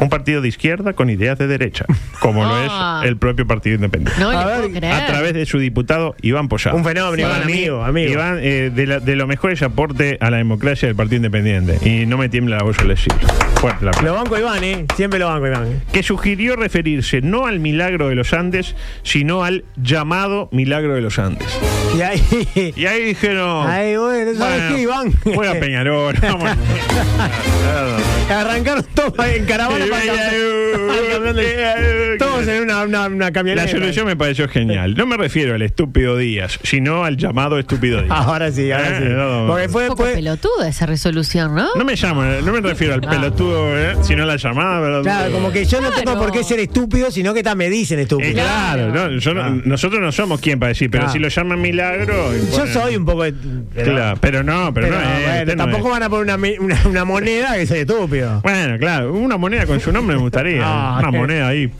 Un 0.00 0.08
partido 0.08 0.40
de 0.42 0.48
izquierda 0.48 0.92
con 0.92 1.10
ideas 1.10 1.38
de 1.38 1.46
derecha, 1.46 1.84
como 2.20 2.44
Ah. 2.44 2.98
lo 3.00 3.02
es 3.04 3.08
el 3.10 3.16
propio 3.16 3.46
Partido 3.46 3.76
Independiente. 3.76 4.20
No 4.20 4.30
A 4.30 4.44
ver, 4.46 4.56
puedo 4.60 4.74
creer. 4.74 4.92
a 4.92 5.06
través 5.06 5.34
de 5.34 5.46
su 5.46 5.58
diputado 5.58 6.14
Iván 6.22 6.48
Pollado. 6.48 6.76
Un 6.76 6.84
fenómeno, 6.84 7.22
Iván, 7.28 7.46
mí, 7.46 7.52
amigo, 7.52 7.84
amigo. 7.84 8.12
Iván, 8.12 8.38
eh, 8.40 8.70
de, 8.74 8.86
la- 8.86 9.00
de 9.00 9.16
los 9.16 9.26
mejores 9.28 9.62
aportes 9.62 10.16
a 10.20 10.30
la 10.30 10.36
democracia 10.38 10.86
del 10.88 10.96
Partido 10.96 11.16
Independiente. 11.16 11.78
Y 11.88 12.06
no 12.06 12.16
me 12.18 12.28
tiembla 12.28 12.56
la 12.58 12.62
voz 12.64 12.78
al 12.78 12.88
decirlo. 12.88 13.28
Fuerte 13.56 13.84
la 13.84 13.92
Lo 14.02 14.14
banco 14.14 14.38
Iván, 14.38 14.62
¿eh? 14.64 14.86
Siempre 14.96 15.18
lo 15.18 15.26
banco 15.28 15.46
Iván. 15.46 15.66
¿eh? 15.66 15.80
que 15.92 16.02
sugirió 16.02 16.56
referirse 16.56 17.09
no 17.22 17.46
al 17.46 17.58
milagro 17.60 18.08
de 18.08 18.14
los 18.14 18.32
Andes, 18.32 18.74
sino 19.02 19.42
al 19.44 19.64
llamado 19.76 20.48
milagro 20.52 20.94
de 20.94 21.00
los 21.00 21.18
Andes. 21.18 21.48
Y 21.96 22.02
ahí. 22.02 22.72
Y 22.76 22.86
ahí 22.86 23.02
dijeron. 23.04 23.68
Ahí, 23.68 23.96
bueno, 23.96 24.30
¿sabes 24.38 24.60
bueno, 24.60 24.76
qué, 24.76 24.82
Iván? 24.82 25.12
Voy 25.34 25.46
a 25.48 25.58
Peñarol. 25.58 26.14
vamos. 26.22 26.50
Arrancaron 28.30 28.84
todos 28.94 29.12
en 29.26 29.44
caravana 29.44 29.84
para 29.90 30.02
Todos 32.18 32.46
en 32.46 32.62
una, 32.62 32.82
una, 32.84 33.06
una 33.06 33.32
camioneta. 33.32 33.64
La 33.66 33.70
solución 33.72 34.06
me 34.06 34.16
pareció 34.16 34.48
genial. 34.48 34.94
No 34.94 35.06
me 35.06 35.16
refiero 35.16 35.54
al 35.54 35.62
estúpido 35.62 36.16
Díaz, 36.16 36.58
sino 36.62 37.04
al 37.04 37.16
llamado 37.16 37.58
estúpido 37.58 38.02
Díaz. 38.02 38.10
Ahora 38.26 38.52
sí, 38.52 38.70
ahora 38.70 38.88
Eh, 38.88 39.00
sí. 39.02 39.04
no, 39.08 39.42
no. 39.42 39.48
Porque 39.48 39.66
Un 39.66 39.72
fue, 39.72 39.86
poco 39.88 40.02
fue- 40.04 40.14
pelotuda 40.14 40.68
esa 40.68 40.86
resolución, 40.86 41.54
¿no? 41.54 41.68
No 41.74 41.84
me 41.84 41.96
llamo, 41.96 42.22
no 42.22 42.52
me 42.52 42.60
refiero 42.60 42.94
al 42.94 43.00
Ah. 43.04 43.10
pelotudo, 43.10 43.76
eh, 43.78 43.96
sino 44.02 44.22
a 44.22 44.26
la 44.26 44.36
llamada. 44.36 44.80
pero- 44.80 45.02
Claro, 45.02 45.32
como 45.32 45.50
que 45.50 45.64
yo 45.64 45.80
no 45.80 45.90
tengo 45.90 46.16
por 46.18 46.30
qué 46.32 46.44
ser 46.44 46.60
estúpido, 46.60 46.99
sino 47.10 47.32
que 47.34 47.42
ta, 47.42 47.54
me 47.54 47.70
dicen 47.70 47.98
Eh, 47.98 48.02
estúpido. 48.02 48.32
claro, 48.32 48.88
no, 48.92 49.18
yo 49.18 49.34
no- 49.34 49.50
nosotros 49.64 50.00
no 50.00 50.10
somos 50.12 50.40
quien 50.40 50.58
para 50.58 50.68
decir, 50.70 50.90
pero 50.90 51.06
Ah. 51.06 51.12
si 51.12 51.18
lo 51.18 51.28
llaman 51.28 51.60
milagro. 51.60 52.32
Yo 52.34 52.44
bueno, 52.58 52.66
soy 52.72 52.96
un 52.96 53.04
poco 53.04 53.22
de. 53.22 53.32
Pero, 53.74 53.92
Claro, 53.92 54.18
pero 54.20 54.42
no, 54.42 54.74
pero, 54.74 54.88
pero, 54.88 54.98
no 54.98 55.02
es. 55.02 55.22
bueno, 55.22 55.40
usted 55.40 55.56
no 55.56 55.64
tampoco 55.64 55.86
es. 55.86 55.92
van 55.92 56.02
a 56.02 56.08
poner 56.10 56.24
una, 56.24 56.36
mi- 56.36 56.58
una, 56.58 56.80
una 56.86 57.04
moneda 57.04 57.54
que 57.54 57.66
soy 57.66 57.78
estúpido. 57.80 58.40
Bueno, 58.42 58.78
claro, 58.78 59.12
una 59.12 59.36
moneda 59.36 59.66
con 59.66 59.78
su 59.80 59.92
nombre 59.92 60.16
me 60.16 60.22
gustaría. 60.22 60.60
Ah, 60.64 60.98
una 61.00 61.10
moneda 61.10 61.48
ahí. 61.48 61.70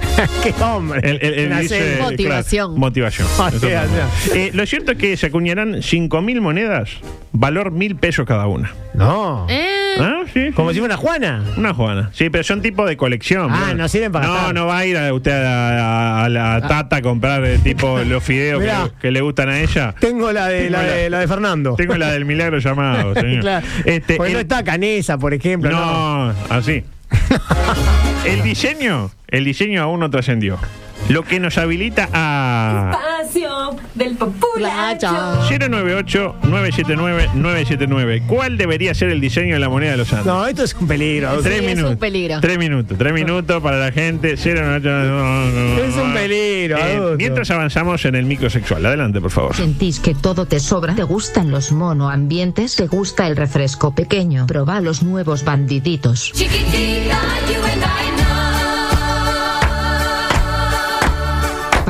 ¡Qué 0.42 0.52
hombre! 0.62 1.00
El, 1.02 1.18
el- 1.22 1.34
el 1.40 1.46
Una 1.48 1.60
dice, 1.60 1.78
serie. 1.78 2.02
Motivación. 2.02 2.66
claro, 2.68 2.78
motivación. 2.80 3.28
Motivación. 3.38 4.08
Eh, 4.34 4.50
lo 4.54 4.66
cierto 4.66 4.92
es 4.92 4.98
que 4.98 5.16
se 5.16 5.26
acuñarán 5.26 5.82
5.000 5.82 6.40
monedas, 6.40 6.90
valor 7.32 7.70
mil 7.70 7.96
pesos 7.96 8.26
cada 8.26 8.46
una. 8.46 8.72
No. 8.94 9.46
¿Eh? 9.48 9.79
¿Ah? 10.50 10.52
Sí. 10.52 10.56
Como 10.56 10.72
si 10.72 10.78
fuera 10.80 10.94
una 10.94 11.00
Juana. 11.02 11.44
Una 11.56 11.74
Juana. 11.74 12.10
Sí, 12.12 12.30
pero 12.30 12.44
son 12.44 12.60
tipo 12.62 12.86
de 12.86 12.96
colección. 12.96 13.48
Ah, 13.50 13.72
no 13.76 13.88
sirven 13.88 14.12
para 14.12 14.26
No, 14.26 14.34
gastar. 14.34 14.54
no 14.54 14.66
va 14.66 14.78
a 14.78 14.86
ir 14.86 14.96
a 14.96 15.12
usted 15.12 15.32
a, 15.32 16.20
a- 16.20 16.24
a 16.24 16.28
la 16.28 16.60
tata 16.66 16.96
a 16.96 17.02
comprar 17.02 17.44
eh, 17.44 17.58
tipo 17.58 17.98
los 18.00 18.22
fideos 18.22 18.58
que, 18.60 18.66
Mirá. 18.66 18.90
que 19.00 19.10
le 19.10 19.20
gustan 19.20 19.48
a 19.48 19.60
ella. 19.60 19.94
Tengo 19.98 20.32
la 20.32 20.48
de, 20.48 20.70
la 20.70 20.82
de, 20.82 21.10
la 21.10 21.18
de 21.20 21.28
Fernando. 21.28 21.74
Tengo 21.76 21.96
la 21.96 22.10
del 22.12 22.24
milagro 22.24 22.58
llamado, 22.58 23.14
señor. 23.20 23.40
Claro. 23.40 23.66
Este, 23.84 24.16
Porque 24.16 24.32
no 24.32 24.38
el- 24.38 24.44
está 24.46 24.62
Canesa, 24.64 25.18
por 25.18 25.34
ejemplo. 25.34 25.70
No. 25.70 26.26
No, 26.32 26.34
así. 26.50 26.84
el 28.26 28.42
diseño, 28.42 29.10
el 29.28 29.44
diseño 29.44 29.82
aún 29.82 30.00
no 30.00 30.10
trascendió. 30.10 30.58
Lo 31.10 31.24
que 31.24 31.40
nos 31.40 31.58
habilita 31.58 32.08
a 32.12 32.90
Espacio 32.92 33.76
del 33.94 34.16
populacho. 34.16 35.08
098-979-979. 35.50 38.22
¿Cuál 38.26 38.56
debería 38.56 38.94
ser 38.94 39.10
el 39.10 39.20
diseño 39.20 39.54
de 39.54 39.60
la 39.60 39.68
moneda 39.68 39.92
de 39.92 39.96
los 39.98 40.12
Andes? 40.12 40.26
No, 40.26 40.46
esto 40.46 40.64
es 40.64 40.74
un 40.74 40.86
peligro. 40.86 41.38
Tres 41.42 41.60
es 41.60 41.66
minutos. 41.66 41.92
un 41.92 41.98
peligro. 41.98 42.40
Tres 42.40 42.58
minutos. 42.58 42.98
Tres 42.98 43.12
minutos 43.12 43.62
para 43.62 43.78
la 43.78 43.92
gente. 43.92 44.36
098. 44.36 45.84
Es 45.84 45.96
un 45.96 46.12
peligro, 46.14 46.78
Eh, 46.78 47.14
mientras 47.18 47.50
avanzamos 47.50 48.04
en 48.04 48.14
el 48.14 48.24
microsexual. 48.26 48.84
Adelante, 48.86 49.20
por 49.20 49.30
favor. 49.30 49.54
¿Sentís 49.56 49.98
que 50.00 50.14
todo 50.14 50.46
te 50.46 50.60
sobra? 50.60 50.94
¿Te 50.94 51.02
gustan 51.02 51.50
los 51.50 51.72
monoambientes? 51.72 52.76
¿Te 52.76 52.86
gusta 52.86 53.26
el 53.26 53.36
refresco 53.36 53.94
pequeño? 53.94 54.46
Proba 54.46 54.80
los 54.80 55.02
nuevos 55.02 55.44
bandiditos. 55.44 56.32
Chiquitita, 56.32 57.18
you 57.48 57.62
and 57.64 57.82
I 57.82 58.59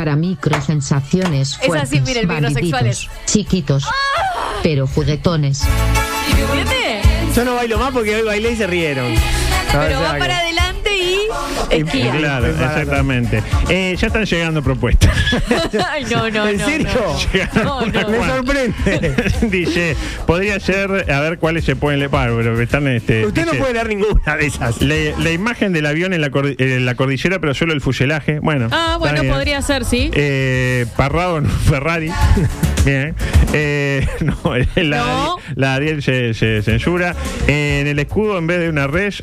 Para 0.00 0.16
microsensaciones 0.16 1.59
Es 1.61 1.66
fuertes, 1.66 1.90
así, 1.92 2.00
miren, 2.00 2.26
bandiditos, 2.26 3.11
chiquitos, 3.26 3.85
pero 4.62 4.87
juguetones. 4.87 5.61
Yo 7.37 7.45
no 7.45 7.54
bailo 7.57 7.76
más 7.76 7.92
porque 7.92 8.14
hoy 8.16 8.23
bailé 8.23 8.52
y 8.52 8.57
se 8.57 8.66
rieron. 8.66 9.12
Pero 9.71 9.85
O 9.85 9.88
sea 9.88 10.00
va 10.00 10.12
que- 10.14 10.19
para 10.21 10.38
adelante 10.38 10.70
Esquía. 11.70 12.12
Claro, 12.16 12.47
exactamente. 12.47 13.42
Eh, 13.68 13.97
ya 13.99 14.06
están 14.09 14.25
llegando 14.25 14.62
propuestas. 14.62 15.11
Ay, 15.90 16.04
no, 16.11 16.28
no, 16.30 16.49
¿En 16.49 16.59
no, 16.59 16.64
serio? 16.66 16.88
No, 17.54 17.87
no, 17.87 18.09
Me 18.09 18.26
sorprende. 18.26 19.14
dice, 19.42 19.97
podría 20.26 20.59
ser, 20.61 21.11
a 21.11 21.20
ver 21.20 21.38
cuáles 21.38 21.64
se 21.64 21.76
pueden 21.76 22.00
leer, 22.00 22.11
Bueno, 22.11 22.35
pero 22.37 22.61
están 22.61 22.88
este. 22.88 23.25
Usted 23.26 23.47
no 23.47 23.52
puede 23.52 23.75
leer 23.75 23.88
ninguna 23.88 24.37
de 24.37 24.47
esas. 24.47 24.80
La, 24.82 24.94
la 25.18 25.30
imagen 25.30 25.73
del 25.73 25.87
avión 25.87 26.12
en 26.12 26.20
la, 26.20 26.30
cordi- 26.30 26.56
en 26.59 26.85
la 26.87 26.94
cordillera, 26.94 27.38
pero 27.38 27.54
solo 27.54 27.73
el 27.73 27.80
fuselaje. 27.80 28.40
Bueno. 28.40 28.68
Ah, 28.73 28.97
bueno, 28.99 29.20
bien. 29.20 29.32
podría 29.32 29.62
ser, 29.62 29.85
sí. 29.85 30.11
Eh, 30.14 30.87
Parrado 30.97 31.38
en 31.38 31.44
un 31.44 31.50
Ferrari. 31.50 32.11
Bien. 32.85 33.14
Eh, 33.52 34.06
no, 34.20 34.54
la, 34.76 34.99
No. 34.99 35.37
la 35.54 35.75
Ariel 35.75 36.02
se, 36.02 36.32
se 36.35 36.62
censura. 36.62 37.14
Eh, 37.47 37.80
en 37.82 37.87
el 37.87 37.99
escudo, 37.99 38.38
en 38.38 38.47
vez 38.47 38.59
de 38.61 38.68
una 38.70 38.87
res. 38.87 39.23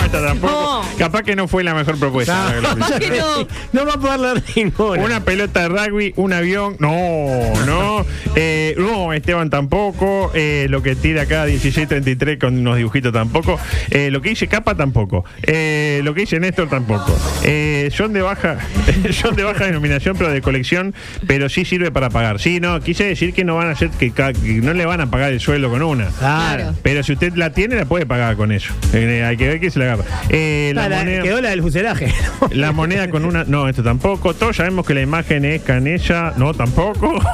No, 0.00 0.06
esta 0.06 0.26
tampoco. 0.26 0.52
No. 0.52 0.98
Capaz 0.98 1.22
que 1.22 1.36
no 1.36 1.48
fue 1.48 1.64
la 1.64 1.74
mejor 1.74 1.98
propuesta. 1.98 2.54
¿Por 2.62 2.98
qué 2.98 3.10
no? 3.18 3.46
No 3.72 3.86
va 3.86 3.94
a 3.94 4.00
poder 4.00 4.20
leer 4.20 4.42
ninguna. 4.56 5.02
Una 5.02 5.24
pelota 5.24 5.62
de 5.62 5.68
rugby, 5.68 6.12
un 6.16 6.32
avión, 6.32 6.76
no, 6.78 7.52
no. 7.66 8.06
Eh, 8.36 8.74
no, 8.78 9.12
Esteban 9.12 9.50
tampoco. 9.50 10.30
Eh, 10.34 10.66
lo 10.70 10.82
que 10.82 10.94
tira 10.96 11.22
acá 11.22 11.44
1633 11.44 12.38
con 12.38 12.58
unos 12.58 12.76
dibujitos 12.76 13.12
tampoco. 13.12 13.58
Eh, 13.90 14.10
lo 14.10 14.20
que 14.20 14.30
dice 14.30 14.48
Capa 14.48 14.74
tampoco. 14.74 15.24
Eh, 15.42 16.00
lo 16.04 16.14
que 16.14 16.22
dice 16.22 16.40
Néstor 16.40 16.68
tampoco. 16.68 17.16
Eh, 17.42 17.90
son 17.92 18.12
de 18.12 18.22
baja, 18.22 18.58
son 19.12 19.36
de 19.36 19.42
baja 19.42 19.66
denominación, 19.66 20.16
pero 20.16 20.30
de 20.30 20.40
colección, 20.42 20.94
pero 21.26 21.48
sí 21.48 21.64
sirve 21.64 21.90
para 21.90 22.10
pagar. 22.10 22.40
Sí, 22.40 22.60
no, 22.60 22.80
quise 22.80 23.04
decir 23.04 23.32
que 23.34 23.44
no 23.44 23.56
van 23.56 23.68
a 23.68 23.72
hacer 23.72 23.90
que, 23.90 24.12
no 24.62 24.74
le 24.74 24.86
van 24.86 25.00
a 25.00 25.10
pagar 25.10 25.32
el 25.32 25.40
sueldo 25.40 25.70
con 25.70 25.82
una. 25.82 26.06
Claro. 26.18 26.74
Pero 26.82 27.02
si 27.02 27.12
usted 27.12 27.34
la 27.34 27.52
tiene, 27.52 27.76
la 27.76 27.84
puede 27.84 28.06
pagar 28.06 28.36
con 28.36 28.52
eso. 28.52 28.72
Eh, 28.92 29.24
hay 29.24 29.36
que 29.36 29.48
ver 29.48 29.60
que 29.60 29.70
se 29.70 29.78
la 29.78 29.89
Eh, 30.28 30.72
la 30.74 30.84
Ah, 30.84 30.88
la- 30.88 30.98
moneda- 30.98 31.22
quedó 31.22 31.40
la 31.40 31.50
del 31.50 31.62
fuselaje. 31.62 32.12
la 32.52 32.72
moneda 32.72 33.08
con 33.10 33.24
una. 33.24 33.44
No, 33.44 33.68
esto 33.68 33.82
tampoco. 33.82 34.34
Todos 34.34 34.56
sabemos 34.56 34.86
que 34.86 34.94
la 34.94 35.00
imagen 35.02 35.44
es 35.44 35.62
canella. 35.62 36.32
No, 36.36 36.54
tampoco. 36.54 37.18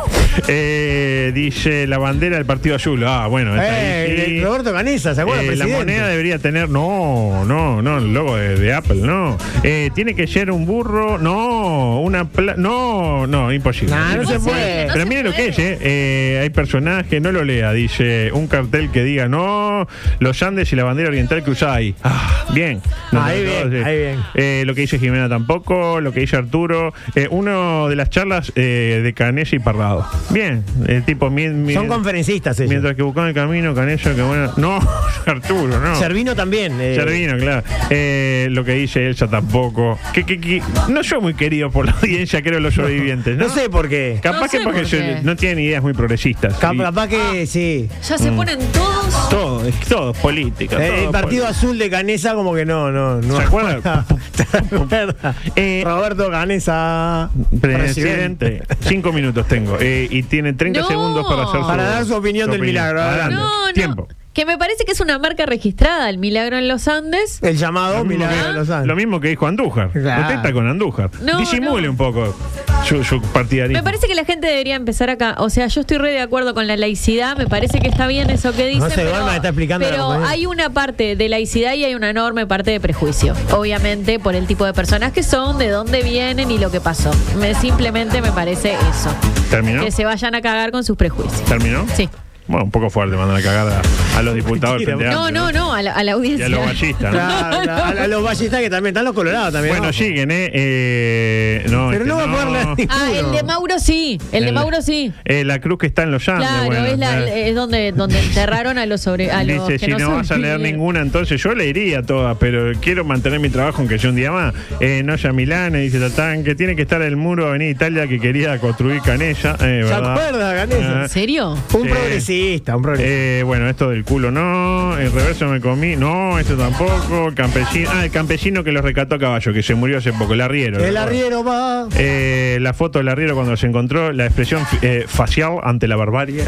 Eh, 0.49 1.33
dice 1.35 1.87
la 1.87 1.97
bandera 1.97 2.37
del 2.37 2.45
Partido 2.45 2.77
Azul. 2.77 3.03
Ah, 3.07 3.27
bueno, 3.27 3.55
Eh. 3.59 4.41
Roberto 4.45 4.71
Canesa, 4.73 5.15
¿se 5.15 5.23
acuerda? 5.23 5.43
Eh, 5.43 5.57
la 5.57 5.67
moneda 5.67 6.07
debería 6.09 6.39
tener. 6.39 6.69
No, 6.69 7.45
no, 7.47 7.81
no, 7.81 7.97
el 7.99 8.13
logo 8.13 8.37
de, 8.37 8.57
de 8.57 8.75
Apple, 8.75 8.97
no. 8.97 9.39
Eh, 9.63 9.91
tiene 9.95 10.15
que 10.15 10.27
ser 10.27 10.51
un 10.51 10.67
burro. 10.67 11.17
No, 11.19 12.01
una. 12.01 12.27
pla- 12.27 12.55
no, 12.57 13.27
no, 13.27 13.51
imposible. 13.51 13.95
Nah, 13.95 14.17
no 14.17 14.27
se 14.27 14.39
puede. 14.39 14.87
No 14.89 14.93
Pero 14.93 15.05
se 15.05 15.09
mire 15.09 15.23
lo 15.23 15.33
que 15.33 15.49
es, 15.49 15.59
eh. 15.59 15.79
Eh, 15.81 16.41
Hay 16.43 16.51
personajes, 16.51 17.21
no 17.23 17.33
lo 17.33 17.43
lea. 17.43 17.73
Dice 17.73 18.31
un 18.33 18.47
cartel 18.47 18.91
que 18.91 19.03
diga 19.05 19.29
no, 19.29 19.89
los 20.19 20.43
Andes 20.43 20.71
y 20.73 20.77
la 20.77 20.85
bandera 20.85 21.09
oriental 21.09 21.43
cruzada 21.43 21.77
ahí. 21.77 21.95
Ah, 22.05 22.45
bien. 22.53 22.81
Ahí 23.12 23.43
no, 23.45 23.69
bien, 23.69 23.71
sí. 23.83 23.88
ahí 23.88 23.99
bien. 23.99 24.21
Eh, 24.35 24.62
lo 24.67 24.75
que 24.75 24.83
dice 24.83 24.99
Jimena 24.99 25.29
tampoco, 25.29 26.00
lo 26.00 26.12
que 26.12 26.21
dice 26.21 26.37
Arturo. 26.37 26.93
Eh, 27.15 27.29
uno 27.31 27.88
de 27.88 27.97
las 27.97 28.11
charlas 28.11 28.53
eh, 28.57 29.00
de 29.03 29.12
Canella 29.15 29.57
y 29.57 29.59
Parrado. 29.59 30.07
Bien, 30.31 30.65
el 30.87 31.05
tipo. 31.05 31.31
mi- 31.31 31.49
mi- 31.49 31.75
Son 31.75 31.88
conferencistas 31.88 32.59
ellos. 32.61 32.71
Mientras 32.71 32.95
que 32.97 33.03
buscaban 33.03 33.29
el 33.29 33.35
camino, 33.35 33.75
Canella, 33.75 34.15
que 34.15 34.23
bueno. 34.23 34.53
No, 34.57 34.79
Arturo, 35.26 35.79
no. 35.81 35.97
Servino 35.97 36.35
también. 36.35 36.81
eh, 36.81 36.95
Servino, 36.95 37.37
claro. 37.38 37.62
Eh, 37.91 38.49
lo 38.50 38.65
que 38.65 38.73
dice 38.73 39.07
Elsa 39.07 39.29
tampoco. 39.29 39.99
Que, 40.12 40.25
que- 40.25 40.41
que- 40.41 40.62
no 40.88 41.03
soy 41.03 41.21
muy 41.21 41.35
querido 41.35 41.71
por 41.71 41.87
la 41.87 41.93
audiencia, 42.03 42.43
creo, 42.43 42.61
los 42.61 42.75
sobrevivientes. 42.75 43.37
No, 43.37 43.47
No 43.49 43.55
sé 43.55 43.69
por 43.71 43.88
qué. 43.88 44.19
Capaz 44.23 44.41
No 44.41 44.49
sé 44.49 44.59
que 44.59 44.65
porque 44.65 44.85
yo- 44.85 44.99
no 45.23 45.37
tienen 45.37 45.61
ideas 45.61 45.83
muy 45.83 45.93
progresistas. 45.95 46.55
Cap- 46.59 46.75
Y 46.75 46.79
Capaz 46.79 47.09
que 47.09 47.47
sí. 47.47 47.88
Ya 48.09 48.19
se 48.19 48.31
ponen 48.33 48.59
todos. 48.73 49.29
todo, 49.31 49.67
es 49.67 49.79
todo 49.81 50.12
política. 50.15 50.76
Eh, 50.85 50.88
todo 50.88 51.05
el 51.07 51.11
partido 51.11 51.45
política. 51.45 51.49
azul 51.49 51.79
de 51.79 51.91
Canesa 51.91 52.35
como 52.37 52.55
que 52.55 52.64
no, 52.64 52.93
no, 52.93 53.21
no. 53.21 53.37
¿Se 53.37 53.43
acuerda? 53.43 54.05
¿Se 54.33 54.57
acuerda? 54.59 55.35
Eh, 55.57 55.83
Roberto 55.85 56.31
Canesa, 56.31 57.31
Presidente, 57.61 58.62
cinco 58.81 59.12
minutos 59.12 59.47
tengo. 59.49 59.76
eh, 59.81 60.07
y 60.11 60.23
tiene 60.23 60.52
30 60.52 60.81
No. 60.83 60.87
segundos 60.87 61.26
para 61.26 61.43
hacer 61.45 61.61
su, 61.61 61.66
Para 61.66 61.83
dar 61.85 62.05
su 62.05 62.14
opinión 62.14 62.50
del 62.50 62.61
milagro, 62.61 63.02
Adelante. 63.02 63.35
No, 63.35 63.66
no. 63.66 63.73
Tiempo. 63.73 64.09
Que 64.37 64.45
me 64.45 64.59
parece 64.59 64.85
que 64.85 64.93
es 64.93 65.00
una 65.00 65.19
marca 65.19 65.47
registrada, 65.47 66.11
el 66.11 66.19
Milagro 66.19 66.59
en 66.59 66.69
los 66.69 66.88
Andes. 66.88 67.43
El 67.43 67.57
llamado 67.57 67.97
Lo 67.97 68.05
mismo, 68.05 68.26
Milagro 68.26 68.43
que, 68.43 68.49
de 68.49 68.52
los 68.52 68.69
Andes. 68.69 68.87
lo 68.87 68.95
mismo 68.95 69.19
que 69.19 69.28
dijo 69.28 69.47
Andújar. 69.47 69.88
Claro. 69.93 70.21
Usted 70.21 70.35
está 70.35 70.52
con 70.52 70.69
Andújar. 70.69 71.11
No, 71.23 71.38
Disimule 71.38 71.87
no. 71.87 71.93
un 71.93 71.97
poco 71.97 72.37
su, 72.85 73.02
su 73.02 73.23
partidarismo. 73.23 73.78
Me 73.78 73.83
parece 73.83 74.07
que 74.07 74.14
la 74.14 74.26
gente 74.26 74.47
debería 74.47 74.76
empezar 74.76 75.09
acá. 75.09 75.37
O 75.38 75.49
sea, 75.49 75.69
yo 75.69 75.81
estoy 75.81 75.97
re 75.97 76.11
de 76.11 76.21
acuerdo 76.21 76.52
con 76.52 76.66
la 76.66 76.76
laicidad. 76.76 77.35
Me 77.38 77.47
parece 77.47 77.81
que 77.81 77.88
está 77.88 78.07
bien 78.09 78.28
eso 78.28 78.52
que 78.52 78.66
dice. 78.66 78.81
No 78.81 78.90
sé, 78.90 78.97
pero, 78.97 79.12
Balma 79.12 79.37
está 79.37 79.49
explicando 79.49 79.87
pero 79.88 80.12
hay 80.12 80.45
una 80.45 80.69
parte 80.69 81.16
de 81.16 81.28
laicidad 81.31 81.73
y 81.73 81.87
hay 81.87 81.95
una 81.95 82.11
enorme 82.11 82.47
parte 82.47 82.73
de 82.73 82.78
prejuicio. 82.78 83.33
Obviamente, 83.52 84.19
por 84.19 84.35
el 84.35 84.47
tipo 84.47 84.66
de 84.66 84.75
personas 84.75 85.12
que 85.12 85.23
son, 85.23 85.57
de 85.57 85.71
dónde 85.71 86.02
vienen 86.02 86.50
y 86.50 86.59
lo 86.59 86.71
que 86.71 86.83
pasó. 86.83 87.11
Me, 87.38 87.55
simplemente 87.55 88.21
me 88.21 88.33
parece 88.33 88.75
eso. 88.75 89.14
¿Terminó? 89.49 89.83
Que 89.83 89.90
se 89.90 90.05
vayan 90.05 90.35
a 90.35 90.43
cagar 90.43 90.73
con 90.73 90.85
sus 90.85 90.99
prejuicios. 90.99 91.43
¿Terminó? 91.47 91.87
Sí. 91.95 92.11
Bueno, 92.49 92.65
un 92.67 92.71
poco 92.71 92.91
fuerte 92.91 93.17
mandar 93.17 93.37
a 93.38 93.43
cagar 93.43 93.69
a, 93.69 94.19
a 94.19 94.23
los 94.23 94.35
diputados. 94.35 94.79
del 94.79 94.87
Mentira, 94.87 95.11
Frente 95.11 95.15
No, 95.15 95.25
Amplio, 95.26 95.61
no, 95.61 95.67
no, 95.67 95.75
a 95.75 95.83
la, 95.83 95.93
a 95.93 96.05
la 96.05 96.11
Y 96.12 96.15
audiencia. 96.15 96.47
a 96.47 96.49
los 96.49 96.65
ballistas. 96.65 97.15
a, 97.15 97.88
a 97.88 98.07
los 98.07 98.23
ballistas 98.23 98.61
que 98.61 98.71
también 98.71 98.93
están 98.93 99.05
los 99.05 99.15
colorados 99.15 99.53
también. 99.53 99.76
Bueno, 99.76 99.93
siguen, 99.93 100.31
¿eh? 100.31 100.50
eh 100.53 101.67
no, 101.71 101.88
Pero 101.91 102.05
este, 102.05 102.09
no 102.09 102.17
va 102.17 102.23
a 102.43 102.47
poder. 102.47 102.87
Ah, 102.88 103.09
el 103.15 103.33
de 103.33 103.43
Mauro 103.43 103.79
sí. 103.81 104.19
El, 104.31 104.45
de 104.45 104.53
Mauro 104.53 104.81
sí. 104.81 105.12
eh, 105.25 105.45
la 105.45 105.61
cruz 105.61 105.79
que 105.79 105.87
está 105.87 106.05
en 106.05 106.12
los 106.12 106.29
Andes. 106.29 106.49
Claro, 106.49 106.67
bueno, 106.67 106.87
es, 106.87 106.99
la- 106.99 107.25
eh, 107.26 107.49
es 107.49 107.55
donde, 107.57 107.91
donde 107.93 108.19
enterraron 108.21 108.79
a 108.79 108.87
los 108.87 109.00
sobre 109.00 109.31
a 109.31 109.43
los 109.43 109.67
Dice, 109.69 109.79
que 109.81 109.87
si 109.87 109.91
no, 109.93 109.99
no 110.11 110.17
vas 110.17 110.31
a 110.31 110.37
leer 110.38 110.61
ninguna, 110.61 111.00
entonces 111.00 111.43
yo 111.43 111.55
leería 111.55 112.03
todas, 112.03 112.37
pero 112.38 112.73
quiero 112.81 113.05
mantener 113.05 113.41
mi 113.41 113.49
trabajo 113.49 113.79
aunque 113.79 113.99
sea 113.99 114.11
un 114.11 114.17
día 114.17 114.31
más. 114.31 114.55
Eh, 114.81 115.03
Noya 115.05 115.33
Milán, 115.33 115.73
dice 115.73 115.99
Tatán, 115.99 116.45
que 116.45 116.55
tiene 116.55 116.76
que 116.76 116.83
estar 116.83 117.03
el 117.03 117.17
muro 117.17 117.45
de 117.45 117.49
Avenida 117.50 117.71
Italia 117.71 118.07
que 118.07 118.21
quería 118.21 118.59
construir 118.61 119.00
Canella. 119.03 119.57
Eh, 119.61 119.85
¿Se 119.87 119.93
acuerda, 119.95 120.55
Canesa? 120.55 121.00
Ah, 121.00 121.03
¿En 121.03 121.09
serio? 121.09 121.59
Un 121.73 121.87
Sí. 122.21 122.36
Progresista, 122.37 122.76
un 122.76 122.83
progresista. 122.83 123.14
Eh, 123.14 123.43
bueno, 123.43 123.69
esto 123.69 123.90
del 123.90 124.05
culo 124.05 124.31
no, 124.31 124.97
el 124.99 125.11
reverso 125.12 125.49
me 125.49 125.61
comí, 125.61 125.97
no, 125.97 126.38
esto 126.38 126.57
tampoco, 126.57 127.33
campesino, 127.35 127.90
ah, 127.93 128.05
el 128.05 128.11
campesino 128.11 128.64
que 128.64 128.73
lo 128.73 128.83
rescató 128.83 129.16
a 129.16 129.19
caballo, 129.19 129.52
que 129.52 129.62
se 129.62 129.75
murió 129.75 129.99
hace 129.99 130.12
poco, 130.12 130.35
el 130.35 130.40
arriero. 130.40 130.85
el 130.85 130.97
arriero 130.97 131.45
va. 131.45 131.88
Eh, 131.97 132.59
la 132.61 132.75
foto 132.75 132.99
del 132.99 133.09
arriero 133.09 133.35
cuando 133.35 133.57
se 133.57 133.66
encontró, 133.66 134.12
la 134.12 134.26
expresión 134.26 134.62
eh, 134.83 135.05
facial 135.07 135.59
ante 135.62 135.88
la 135.88 135.97
barbarie. 135.97 136.45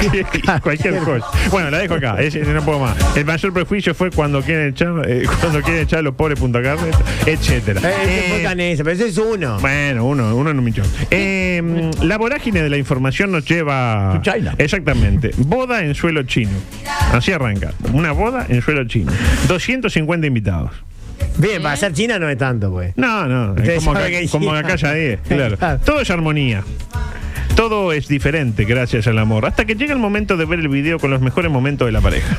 Cualquier 0.62 0.98
cosa. 0.98 1.26
Bueno, 1.50 1.70
la 1.70 1.78
dejo 1.78 1.94
acá, 1.94 2.16
ese, 2.20 2.40
ese 2.40 2.52
no 2.52 2.62
puedo 2.64 2.78
más. 2.80 2.96
El 3.16 3.24
mayor 3.24 3.52
prejuicio 3.52 3.94
fue 3.94 4.10
cuando 4.10 4.42
quieren 4.42 4.68
echar, 4.68 4.92
eh, 5.06 5.24
cuando 5.40 5.60
quieren 5.62 5.82
echar 5.82 6.00
a 6.00 6.02
los 6.02 6.14
pobres 6.14 6.38
Punta 6.38 6.62
Carnes, 6.62 6.94
etcétera. 7.26 7.80
Eh, 7.82 7.94
ese 8.04 8.40
Eh, 8.40 8.42
Canesa, 8.42 8.84
pero 8.84 8.94
ese 8.96 9.08
es 9.08 9.18
uno. 9.18 9.58
bueno, 9.60 10.04
uno, 10.04 10.34
uno 10.36 10.50
en 10.50 10.58
un 10.58 10.64
millón. 10.64 10.86
Eh, 11.10 11.90
la 12.02 12.18
vorágine 12.18 12.62
de 12.62 12.70
la 12.70 12.76
información 12.76 13.32
nos 13.32 13.44
lleva. 13.46 14.20
China. 14.22 14.54
Exactamente. 14.58 15.30
Boda 15.36 15.82
en 15.84 15.94
suelo 15.94 16.22
chino. 16.24 16.52
Así 17.12 17.32
arranca. 17.32 17.72
Una 17.92 18.12
boda 18.12 18.46
en 18.48 18.62
suelo 18.62 18.84
chino. 18.86 19.12
250 19.48 20.26
invitados. 20.26 20.70
Bien, 21.36 21.62
para 21.62 21.76
ser 21.76 21.92
China 21.92 22.18
no 22.18 22.28
es 22.28 22.38
tanto, 22.38 22.70
pues. 22.70 22.96
No, 22.96 23.26
no. 23.26 23.54
Es 23.62 23.78
como 23.84 23.92
acá, 23.92 24.06
como 24.30 24.52
acá 24.52 24.76
ya 24.76 24.92
10. 24.94 25.20
Claro. 25.28 25.56
Claro. 25.58 25.80
Todo 25.84 26.00
es 26.00 26.10
armonía. 26.10 26.62
Todo 27.60 27.92
es 27.92 28.08
diferente 28.08 28.64
gracias 28.64 29.06
al 29.06 29.18
amor. 29.18 29.44
Hasta 29.44 29.66
que 29.66 29.74
llega 29.74 29.92
el 29.92 29.98
momento 29.98 30.38
de 30.38 30.46
ver 30.46 30.60
el 30.60 30.68
video 30.70 30.98
con 30.98 31.10
los 31.10 31.20
mejores 31.20 31.50
momentos 31.52 31.84
de 31.84 31.92
la 31.92 32.00
pareja. 32.00 32.34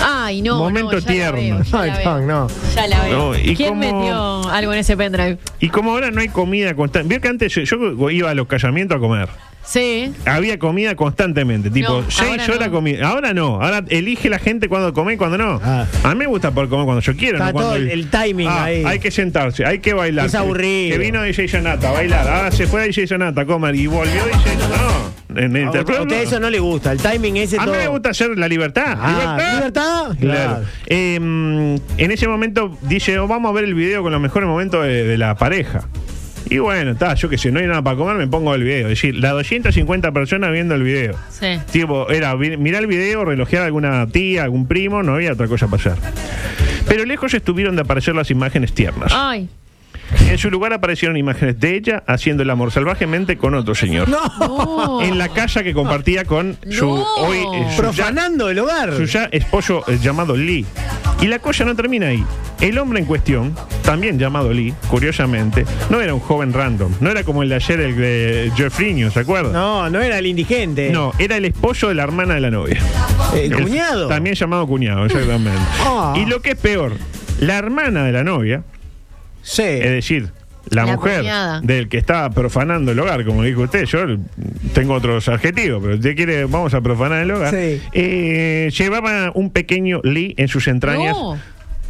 Ay, 0.00 0.40
no. 0.40 0.56
Momento 0.56 0.92
no, 0.92 0.98
ya 1.00 1.04
la 1.06 1.12
tierno. 1.12 1.56
veo, 1.56 1.62
ya 1.64 1.80
Ay, 1.80 1.90
la 1.90 1.96
veo. 1.96 2.04
Tom, 2.04 2.26
no. 2.28 2.46
Ya 2.76 2.86
la 2.86 3.02
veo. 3.02 3.18
No, 3.32 3.36
¿y 3.36 3.56
¿Quién 3.56 3.70
cómo- 3.70 3.80
metió 3.80 4.48
algo 4.50 4.72
en 4.72 4.78
ese 4.78 4.96
pendrive? 4.96 5.38
Y 5.58 5.68
como 5.68 5.90
ahora 5.90 6.12
no 6.12 6.20
hay 6.20 6.28
comida 6.28 6.76
constante. 6.76 7.08
Vio 7.08 7.20
que 7.20 7.26
antes 7.26 7.52
yo, 7.52 7.62
yo 7.64 8.10
iba 8.10 8.30
a 8.30 8.34
los 8.34 8.46
casamientos 8.46 8.98
a 8.98 9.00
comer. 9.00 9.28
Sí. 9.64 10.12
Había 10.26 10.58
comida 10.58 10.96
constantemente, 10.96 11.70
tipo 11.70 12.02
No, 12.02 12.10
seis 12.10 12.30
ahora 12.30 12.44
horas 12.56 12.68
no. 12.68 12.72
comida. 12.74 13.08
Ahora 13.08 13.32
no, 13.32 13.62
ahora 13.62 13.84
elige 13.88 14.28
la 14.28 14.38
gente 14.38 14.68
cuando 14.68 14.92
come 14.92 15.14
y 15.14 15.16
cuando 15.16 15.38
no. 15.38 15.60
Ah. 15.62 15.86
A 16.02 16.08
mí 16.14 16.16
me 16.18 16.26
gusta 16.26 16.50
poder 16.50 16.68
comer 16.68 16.84
cuando 16.84 17.00
yo 17.00 17.16
quiero. 17.16 17.38
Está 17.38 17.46
no 17.46 17.52
cuando 17.52 17.76
el- 17.76 17.90
el 17.90 18.10
timing 18.10 18.48
Ah, 18.48 18.64
ahí. 18.64 18.84
Hay 18.84 18.98
que 18.98 19.10
sentarse, 19.10 19.64
hay 19.64 19.78
que 19.78 19.94
bailar. 19.94 20.26
Es 20.26 20.32
Que- 20.32 20.38
aburrido. 20.38 20.96
Que 20.96 20.98
vino 21.04 21.22
DJ 21.22 21.46
Sonata 21.48 21.88
a 21.88 21.92
bailar. 21.92 22.28
Ahora 22.28 22.50
se 22.50 22.66
fue 22.66 22.84
DJ 22.86 23.06
Sonata 23.06 23.42
a 23.42 23.46
comer 23.46 23.74
y 23.76 23.86
volvió 23.86 24.12
DJ 24.24 24.56
No, 25.32 25.40
en 25.40 25.56
el 25.56 25.64
A 25.64 25.70
usted, 25.70 25.94
a 25.96 26.02
usted 26.02 26.22
eso 26.22 26.40
no 26.40 26.50
le 26.50 26.58
gusta, 26.58 26.92
el 26.92 26.98
timing 27.00 27.36
ese 27.38 27.56
A 27.56 27.60
mí 27.60 27.66
todo. 27.66 27.76
me 27.76 27.86
gusta 27.88 28.10
hacer 28.10 28.36
la 28.36 28.48
libertad. 28.48 28.98
Ah, 29.00 29.10
libertad. 29.12 29.54
¿libertad? 29.54 30.16
Claro. 30.20 30.50
Claro. 30.56 30.64
Eh, 30.88 31.14
en 31.16 32.10
ese 32.10 32.28
momento 32.28 32.76
dice, 32.82 33.18
oh, 33.18 33.26
vamos 33.28 33.48
a 33.50 33.52
ver 33.54 33.64
el 33.64 33.74
video 33.74 34.02
con 34.02 34.12
los 34.12 34.20
mejores 34.20 34.46
momentos 34.48 34.84
de, 34.84 35.04
de 35.04 35.16
la 35.18 35.36
pareja. 35.36 35.88
Y 36.50 36.58
bueno, 36.58 36.90
está, 36.92 37.14
yo 37.14 37.28
que 37.28 37.38
sé, 37.38 37.50
no 37.50 37.60
hay 37.60 37.66
nada 37.66 37.82
para 37.82 37.96
comer, 37.96 38.16
me 38.16 38.26
pongo 38.28 38.54
el 38.54 38.62
video. 38.64 38.82
Es 38.88 38.90
decir, 39.00 39.14
las 39.16 39.32
250 39.32 40.12
personas 40.12 40.52
viendo 40.52 40.74
el 40.74 40.82
video. 40.82 41.14
Sí. 41.30 41.58
Tipo, 41.70 42.10
era 42.10 42.34
vi- 42.34 42.56
mirar 42.56 42.82
el 42.82 42.86
video, 42.88 43.24
relojear 43.24 43.62
a 43.62 43.66
alguna 43.66 44.06
tía, 44.06 44.44
algún 44.44 44.66
primo, 44.66 45.02
no 45.02 45.14
había 45.14 45.32
otra 45.32 45.46
cosa 45.48 45.66
para 45.68 45.80
hacer. 45.92 45.94
Pero 46.88 47.04
lejos 47.04 47.32
estuvieron 47.34 47.76
de 47.76 47.82
aparecer 47.82 48.14
las 48.14 48.30
imágenes 48.30 48.72
tiernas. 48.74 49.12
Ay. 49.14 49.48
En 50.28 50.38
su 50.38 50.50
lugar 50.50 50.72
aparecieron 50.72 51.16
imágenes 51.16 51.58
de 51.60 51.74
ella 51.76 52.02
haciendo 52.06 52.42
el 52.42 52.50
amor 52.50 52.70
salvajemente 52.72 53.36
con 53.36 53.54
otro 53.54 53.74
señor. 53.74 54.08
No. 54.08 55.00
En 55.02 55.18
la 55.18 55.28
casa 55.28 55.62
que 55.62 55.74
compartía 55.74 56.24
con 56.24 56.56
su 56.70 56.86
No. 56.86 57.02
hoy 57.16 57.38
eh, 57.38 57.66
su 57.70 57.70
ya- 57.70 57.76
Profanando 57.76 58.48
el 58.48 58.58
hogar. 58.58 58.94
su 58.96 59.04
ya 59.04 59.28
esposo 59.30 59.84
eh, 59.88 59.98
llamado 60.00 60.36
Lee. 60.36 60.64
Y 61.20 61.26
la 61.26 61.38
cosa 61.38 61.64
no 61.64 61.76
termina 61.76 62.08
ahí. 62.08 62.24
El 62.60 62.78
hombre 62.78 63.00
en 63.00 63.06
cuestión, 63.06 63.54
también 63.82 64.18
llamado 64.18 64.52
Lee, 64.52 64.72
curiosamente, 64.88 65.64
no 65.90 66.00
era 66.00 66.14
un 66.14 66.20
joven 66.20 66.52
random. 66.52 66.92
No 67.00 67.10
era 67.10 67.24
como 67.24 67.42
el 67.42 67.48
de 67.48 67.56
ayer, 67.56 67.80
el 67.80 67.96
de 67.96 68.52
Jeffrey, 68.56 69.10
¿se 69.10 69.20
acuerdan? 69.20 69.52
No, 69.52 69.90
no 69.90 70.00
era 70.00 70.18
el 70.18 70.26
indigente. 70.26 70.90
No, 70.90 71.12
era 71.18 71.36
el 71.36 71.44
esposo 71.44 71.88
de 71.88 71.94
la 71.96 72.04
hermana 72.04 72.34
de 72.34 72.40
la 72.40 72.50
novia. 72.50 72.80
El 73.34 73.52
cuñado. 73.54 74.08
También 74.08 74.34
llamado 74.36 74.66
cuñado, 74.66 75.04
exactamente. 75.06 75.58
Ah. 75.80 76.14
Y 76.16 76.26
lo 76.26 76.40
que 76.40 76.50
es 76.52 76.56
peor, 76.56 76.92
la 77.40 77.56
hermana 77.58 78.04
de 78.04 78.12
la 78.12 78.22
novia, 78.24 78.62
Sí. 79.42 79.62
es 79.62 79.90
decir, 79.90 80.30
la, 80.70 80.84
La 80.86 80.92
mujer 80.96 81.18
cuñada. 81.20 81.60
del 81.60 81.88
que 81.88 81.98
estaba 81.98 82.30
profanando 82.30 82.92
el 82.92 82.98
hogar, 83.00 83.24
como 83.24 83.42
dijo 83.42 83.62
usted, 83.62 83.84
yo 83.84 83.98
tengo 84.72 84.94
otros 84.94 85.28
adjetivos, 85.28 85.82
pero 85.82 85.96
usted 85.96 86.14
quiere, 86.16 86.44
vamos 86.44 86.72
a 86.74 86.80
profanar 86.80 87.22
el 87.22 87.30
hogar, 87.32 87.50
Sí. 87.52 87.80
eh, 87.92 88.70
llevaba 88.76 89.32
un 89.34 89.50
pequeño 89.50 90.00
Lee 90.04 90.34
en 90.38 90.48
sus 90.48 90.68
entrañas 90.68 91.16
No. 91.16 91.36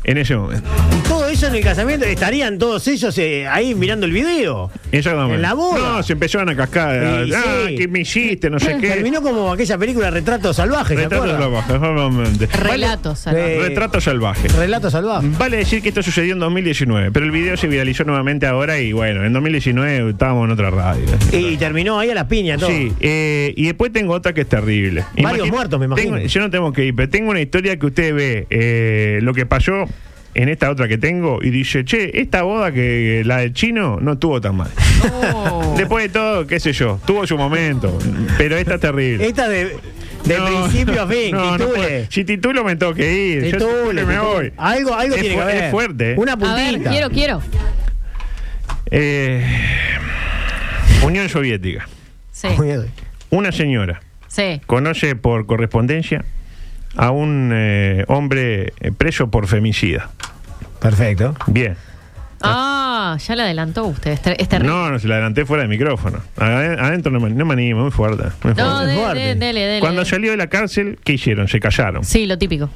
en 0.05 0.19
ese 0.19 0.37
momento. 0.37 0.69
Todo 1.07 1.22
eso 1.33 1.47
en 1.47 1.55
el 1.55 1.63
casamiento, 1.63 2.05
estarían 2.05 2.59
todos 2.59 2.87
ellos 2.89 3.17
eh, 3.19 3.47
ahí 3.49 3.75
mirando 3.75 4.07
el 4.07 4.13
video. 4.13 4.71
Exactamente. 4.91 5.37
En 5.37 5.43
la 5.43 5.55
boda. 5.55 5.97
No, 5.97 6.03
se 6.03 6.13
empezaron 6.13 6.49
a 6.51 6.57
cascar. 6.57 7.25
Sí, 7.27 7.33
ah, 7.35 7.43
sí. 7.69 7.77
¿qué 7.77 7.89
me 7.89 8.01
hiciste? 8.01 8.51
No 8.51 8.59
sé 8.59 8.77
qué. 8.81 8.89
Terminó 8.89 9.23
como 9.23 9.53
aquella 9.53 9.79
película 9.79 10.11
Retrato 10.11 10.53
Salvaje, 10.53 10.95
¿se 10.95 11.03
Retrato 11.03 11.27
salvaje, 11.27 11.75
exactamente. 11.75 12.47
Relatos. 12.47 13.19
salvajes. 13.19 13.51
Eh, 13.51 13.69
Retrato 13.69 14.01
salvaje. 14.01 14.49
Relato 14.49 14.91
Salvaje. 14.91 15.27
Vale 15.39 15.57
decir 15.57 15.83
que 15.83 15.89
esto 15.89 16.03
sucedió 16.03 16.35
en 16.35 16.41
2019, 16.41 17.11
pero 17.13 17.25
el 17.25 17.31
video 17.33 17.57
se 17.57 17.67
viralizó 17.69 18.05
nuevamente 18.05 18.47
ahora 18.47 18.79
y 18.79 18.93
bueno, 18.93 19.25
en 19.25 19.33
2019 19.33 20.11
estábamos 20.11 20.47
en 20.47 20.51
otra 20.53 20.71
radio. 20.71 21.05
Y 21.33 21.57
terminó 21.57 21.99
ahí 21.99 22.11
a 22.11 22.15
la 22.15 22.29
piña 22.29 22.59
todo. 22.59 22.69
Sí, 22.69 22.93
eh, 23.01 23.55
y 23.57 23.65
después 23.65 23.93
tengo 23.93 24.13
otra 24.13 24.35
que 24.35 24.43
es 24.43 24.49
terrible. 24.49 25.05
Varios 25.23 25.49
muertos, 25.49 25.79
me 25.81 25.87
imagino. 25.87 26.17
tengo- 26.17 26.27
yo 26.29 26.41
no 26.41 26.51
tengo 26.51 26.73
que 26.73 26.85
ir, 26.87 26.95
pero 26.95 27.09
tengo 27.09 27.31
una 27.31 27.41
historia 27.41 27.79
que 27.79 27.87
usted 27.87 28.15
ve 28.15 28.47
eh, 28.51 29.19
lo 29.23 29.33
que 29.33 29.47
pasó 29.47 29.89
en 30.35 30.49
esta 30.49 30.71
otra 30.71 30.89
que 30.89 30.97
tengo 30.99 31.41
y 31.43 31.51
dice, 31.51 31.85
che, 31.85 32.21
esta 32.21 32.43
boda 32.43 32.73
que 32.73 33.23
la 33.25 33.39
del 33.39 33.53
chino 33.53 33.99
no 34.01 34.13
estuvo 34.13 34.41
tan 34.41 34.57
mal. 34.57 34.71
No. 35.33 35.75
Después 35.79 36.05
de 36.05 36.09
todo, 36.11 36.47
qué 36.47 36.59
sé 36.61 36.73
yo, 36.73 36.99
tuvo 37.07 37.27
su 37.27 37.37
momento, 37.37 37.99
pero 38.39 38.57
esta 38.57 38.75
es 38.77 38.81
terrible. 38.81 39.27
Esta 39.27 39.49
de, 39.49 39.77
de 40.25 40.39
No, 40.39 40.45
principio 40.47 41.03
a 41.03 41.07
fin, 41.07 41.31
no, 41.37 41.57
titule. 41.57 42.07
si 42.11 42.25
titulo 42.25 42.65
me 42.65 42.77
tengo 42.77 42.95
que 42.95 43.13
ir. 43.13 43.45
Yo 43.45 43.51
Titule, 43.59 44.05
me 44.07 44.15
titule. 44.15 44.19
voy. 44.19 44.53
Algo, 44.57 44.95
algo 44.95 45.15
Es 45.17 45.21
tiene 45.21 45.29
que 45.37 45.41
fu- 45.43 45.49
haber. 45.49 45.65
Es 45.65 45.71
fuerte. 45.71 46.13
¿eh? 46.13 46.15
Una 46.17 46.33
A 46.33 46.37
ver, 46.37 46.69
puntita. 46.73 46.91
quiero, 46.91 47.11
quiero. 47.11 47.43
Eh, 48.91 49.45
Unión 51.05 51.29
Soviética. 51.29 51.89
Sí. 52.31 52.49
Una 53.31 53.53
señora 53.53 54.01
Sí. 54.29 54.61
conoce 54.67 55.15
por 55.17 55.47
correspondencia 55.47 56.25
a 56.97 57.11
un 57.11 57.51
eh, 57.55 58.05
hombre 58.09 58.73
eh, 58.81 58.93
preso 58.93 59.29
por 59.31 59.47
femicida. 59.47 60.11
Perfecto. 60.81 61.35
Bien. 61.47 61.77
Ah, 62.45 63.17
ya 63.25 63.37
le 63.37 63.43
adelantó 63.43 63.85
usted. 63.85 64.11
Es 64.11 64.21
ter- 64.23 64.37
es 64.39 64.49
terrible. 64.49 64.73
No, 64.75 64.91
no, 64.91 64.99
se 64.99 65.07
la 65.07 65.15
adelanté 65.15 65.47
fuera 65.47 65.63
del 65.63 65.71
micrófono. 65.71 66.19
Aden- 66.37 66.79
Adentro 66.81 67.13
no 67.13 67.21
me, 67.21 67.31
no 67.31 67.45
me 67.45 67.53
animo, 67.55 67.83
muy 67.83 67.91
fuerte. 67.93 68.25
muy 68.43 68.55
No, 68.55 68.65
fuerte. 68.71 68.87
de- 68.93 68.97
fuerte. 68.99 69.21
de- 69.21 69.35
dele, 69.37 69.61
dele. 69.61 69.81
Cuando 69.81 70.05
salió 70.05 70.33
de 70.33 70.37
la 70.37 70.49
cárcel, 70.49 70.99
¿qué 71.05 71.13
hicieron? 71.13 71.47
Se 71.47 71.61
callaron. 71.61 72.03
Sí, 72.05 72.27
lo 72.27 72.37
típico. 72.39 72.69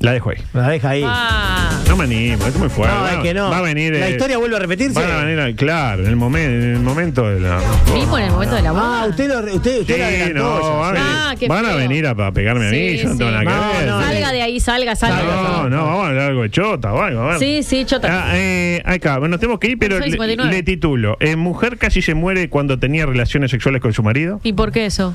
La 0.00 0.12
dejo 0.12 0.30
ahí. 0.30 0.36
La 0.52 0.68
deja 0.68 0.90
ahí. 0.90 1.02
Ah. 1.06 1.75
No 1.88 1.96
me 1.96 2.04
animo, 2.04 2.44
es 2.46 2.56
muy 2.56 2.68
fuerte. 2.68 2.94
No, 2.94 3.08
es 3.08 3.16
que 3.18 3.32
no. 3.34 3.48
Va 3.50 3.58
a 3.58 3.62
venir. 3.62 3.94
La 3.94 4.08
eh, 4.08 4.12
historia 4.12 4.38
vuelve 4.38 4.56
a 4.56 4.58
repetirse. 4.58 4.98
Van 5.00 5.10
a 5.10 5.24
venir, 5.24 5.40
a- 5.40 5.54
claro, 5.54 6.02
en 6.02 6.08
el, 6.08 6.16
momen- 6.16 6.44
en 6.46 6.62
el 6.74 6.80
momento 6.80 7.28
de 7.28 7.38
la. 7.40 7.60
Mismo 7.94 8.18
en 8.18 8.24
el 8.24 8.30
momento 8.32 8.54
de 8.56 8.62
la 8.62 8.72
boda. 8.72 9.02
Ah, 9.02 9.06
usted 9.08 9.28
lo, 9.28 9.38
usted, 9.54 9.80
usted 9.80 9.94
Sí, 9.94 10.00
lo 10.00 10.04
adelantó 10.06 10.38
no, 10.60 10.78
van, 10.80 10.96
a 10.96 11.00
sí. 11.00 11.06
Ah, 11.06 11.26
venir- 11.30 11.38
qué 11.38 11.48
van 11.48 11.64
a 11.64 11.68
feo. 11.68 11.76
venir 11.78 12.06
a, 12.06 12.10
a 12.10 12.32
pegarme 12.32 12.68
a 12.68 12.70
mí, 12.70 12.76
Sí, 12.90 12.96
yo 12.98 13.08
no 13.10 13.16
tengo 13.18 13.30
sí. 13.30 13.36
nada 13.44 13.70
que 13.72 13.78
ver. 13.78 13.88
no, 13.88 14.00
salga 14.02 14.32
de 14.32 14.42
ahí, 14.42 14.60
salga, 14.60 14.96
salga. 14.96 15.22
No, 15.22 15.68
no, 15.70 15.84
vamos 15.84 16.04
a 16.04 16.08
hablar 16.08 16.30
algo 16.30 16.42
de 16.42 16.50
chota 16.50 16.92
o 16.92 17.00
algo. 17.00 17.22
bueno. 17.22 17.38
Sí, 17.38 17.62
sí, 17.62 17.84
chota. 17.84 18.08
Ah, 18.10 18.32
eh, 18.34 18.82
acá, 18.84 19.18
bueno, 19.18 19.38
tenemos 19.38 19.60
que 19.60 19.68
ir, 19.68 19.78
pero 19.78 19.96
Soy 19.98 20.06
le, 20.06 20.12
59. 20.12 20.52
le 20.52 20.62
titulo. 20.64 21.16
Eh, 21.20 21.36
mujer 21.36 21.78
casi 21.78 22.02
se 22.02 22.14
muere 22.14 22.48
cuando 22.50 22.78
tenía 22.78 23.06
relaciones 23.06 23.50
sexuales 23.52 23.80
con 23.80 23.92
su 23.92 24.02
marido. 24.02 24.40
¿Y 24.42 24.52
por 24.54 24.72
qué 24.72 24.86
eso? 24.86 25.14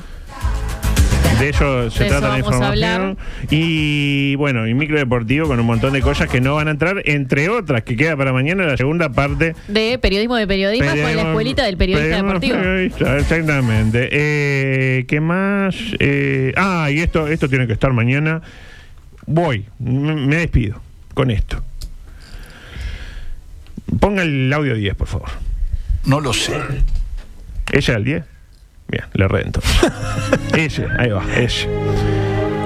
De 1.42 1.48
eso 1.48 1.90
se 1.90 2.04
De 2.04 2.10
trata 2.10 2.28
la 2.28 2.38
información. 2.38 3.18
Y 3.50 4.36
bueno, 4.36 4.68
y 4.68 4.74
micro 4.74 4.96
deportivo 4.96 5.48
con 5.48 5.58
un 5.58 5.66
montón 5.66 5.92
de 5.92 6.00
cosas 6.00 6.28
que 6.28 6.40
no 6.40 6.54
van 6.54 6.68
a 6.68 6.70
entrar, 6.70 7.02
entre 7.04 7.48
otras, 7.48 7.82
que 7.82 7.96
queda 7.96 8.16
para 8.16 8.32
mañana 8.32 8.64
la 8.64 8.76
segunda 8.76 9.08
parte. 9.08 9.56
De 9.66 9.98
periodismo 9.98 10.36
de 10.36 10.46
periodismo 10.46 10.88
con 10.88 11.16
la 11.16 11.22
escuelita 11.22 11.64
del 11.64 11.76
periodista 11.76 12.22
periodismo 12.22 12.28
deportivo. 12.28 12.58
periodista, 12.58 13.18
exactamente. 13.18 14.08
Eh, 14.12 15.04
¿Qué 15.08 15.20
más? 15.20 15.74
Eh, 15.98 16.52
ah, 16.56 16.88
y 16.92 17.00
esto, 17.00 17.26
esto 17.26 17.48
tiene 17.48 17.66
que 17.66 17.72
estar 17.72 17.92
mañana. 17.92 18.40
Voy, 19.26 19.64
me 19.80 20.36
despido 20.36 20.80
con 21.12 21.32
esto. 21.32 21.60
Ponga 23.98 24.22
el 24.22 24.52
audio 24.52 24.76
10, 24.76 24.94
por 24.94 25.08
favor. 25.08 25.30
No 26.04 26.20
lo 26.20 26.32
sé. 26.32 26.54
¿Ese 27.72 27.90
era 27.90 27.98
el 27.98 28.04
10? 28.04 28.31
Bien, 28.92 29.04
le 29.14 29.26
rento. 29.26 29.60
ese, 30.56 30.86
ahí 30.98 31.08
va, 31.10 31.24
ese. 31.36 31.66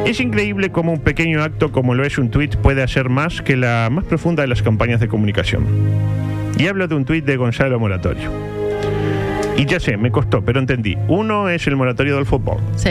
Es 0.05 0.21
increíble 0.21 0.71
cómo 0.71 0.93
un 0.93 1.01
pequeño 1.01 1.43
acto 1.43 1.73
como 1.73 1.95
lo 1.95 2.05
es 2.05 2.19
un 2.19 2.31
tweet 2.31 2.51
puede 2.63 2.83
hacer 2.83 3.09
más 3.09 3.43
que 3.43 3.57
la 3.57 3.89
más 3.91 4.05
profunda 4.05 4.43
de 4.43 4.49
las 4.49 4.61
campañas 4.63 5.01
de 5.01 5.09
comunicación. 5.09 5.65
Y 6.59 6.67
hablo 6.67 6.87
de 6.89 6.95
un 6.97 7.05
tweet 7.05 7.23
de 7.23 7.37
Gonzalo 7.37 7.79
Moratorio. 7.81 8.31
Y 9.57 9.65
ya 9.65 9.81
sé, 9.81 9.97
me 9.97 10.11
costó, 10.11 10.43
pero 10.45 10.59
entendí. 10.61 10.97
Uno 11.09 11.49
es 11.49 11.67
el 11.67 11.77
moratorio 11.77 12.17
del 12.17 12.27
fútbol, 12.27 12.59
Sí. 12.77 12.91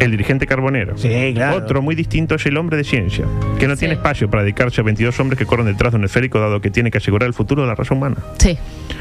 el 0.00 0.10
dirigente 0.10 0.46
carbonero. 0.46 0.96
Sí, 0.96 1.32
claro. 1.34 1.56
Otro 1.58 1.82
muy 1.82 1.94
distinto 1.94 2.36
es 2.36 2.46
el 2.46 2.56
hombre 2.56 2.76
de 2.78 2.84
ciencia, 2.84 3.26
que 3.58 3.68
no 3.68 3.76
tiene 3.76 3.94
espacio 3.94 4.30
para 4.30 4.42
dedicarse 4.42 4.80
a 4.80 4.84
22 4.84 5.18
hombres 5.20 5.38
que 5.38 5.44
corren 5.44 5.66
detrás 5.66 5.92
de 5.92 5.98
un 5.98 6.04
esférico 6.04 6.40
dado 6.40 6.60
que 6.60 6.70
tiene 6.70 6.90
que 6.90 6.98
asegurar 6.98 7.26
el 7.26 7.34
futuro 7.34 7.62
de 7.62 7.68
la 7.68 7.74
raza 7.74 7.94
humana. 7.94 8.16
Sí. 8.38 8.56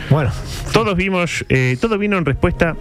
Bueno, 0.09 0.29
Todos 0.73 0.95
vimos, 0.97 1.45
eh, 1.49 1.77
todo 1.79 1.97
vino 1.97 2.17
en 2.17 2.25
respuesta 2.25 2.75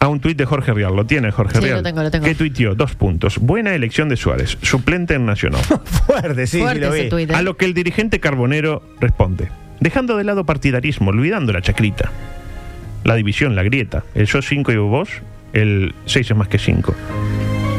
a 0.00 0.08
un 0.08 0.18
tuit 0.20 0.36
de 0.36 0.46
Jorge 0.46 0.72
Rial. 0.72 0.96
Lo 0.96 1.04
tiene 1.06 1.30
Jorge 1.30 1.58
Sí, 1.58 1.64
Rial. 1.64 1.76
lo 1.78 1.82
tengo, 1.82 2.02
lo 2.02 2.10
tengo. 2.10 2.24
Que 2.24 2.34
tuiteó, 2.34 2.74
dos 2.74 2.94
puntos. 2.94 3.38
Buena 3.38 3.74
elección 3.74 4.08
de 4.08 4.16
Suárez, 4.16 4.56
suplente 4.62 5.14
en 5.14 5.26
Nacional. 5.26 5.60
fuerte, 6.06 6.46
sí, 6.46 6.58
Fuerte 6.60 6.76
sí 6.80 6.80
lo 6.86 6.94
ese 6.94 7.02
vi. 7.04 7.08
tuit, 7.10 7.30
¿eh? 7.30 7.34
a 7.34 7.42
lo 7.42 7.56
que 7.56 7.66
el 7.66 7.74
dirigente 7.74 8.18
carbonero 8.20 8.82
responde. 9.00 9.48
Dejando 9.80 10.16
de 10.16 10.24
lado 10.24 10.44
partidarismo, 10.44 11.10
olvidando 11.10 11.52
la 11.52 11.62
chacrita. 11.62 12.10
La 13.04 13.14
división, 13.14 13.54
la 13.56 13.62
grieta. 13.62 14.04
El 14.14 14.26
yo 14.26 14.42
5 14.42 14.72
y 14.72 14.76
vos, 14.76 15.08
el 15.52 15.94
6 16.06 16.30
es 16.30 16.36
más 16.36 16.48
que 16.48 16.58
5. 16.58 16.94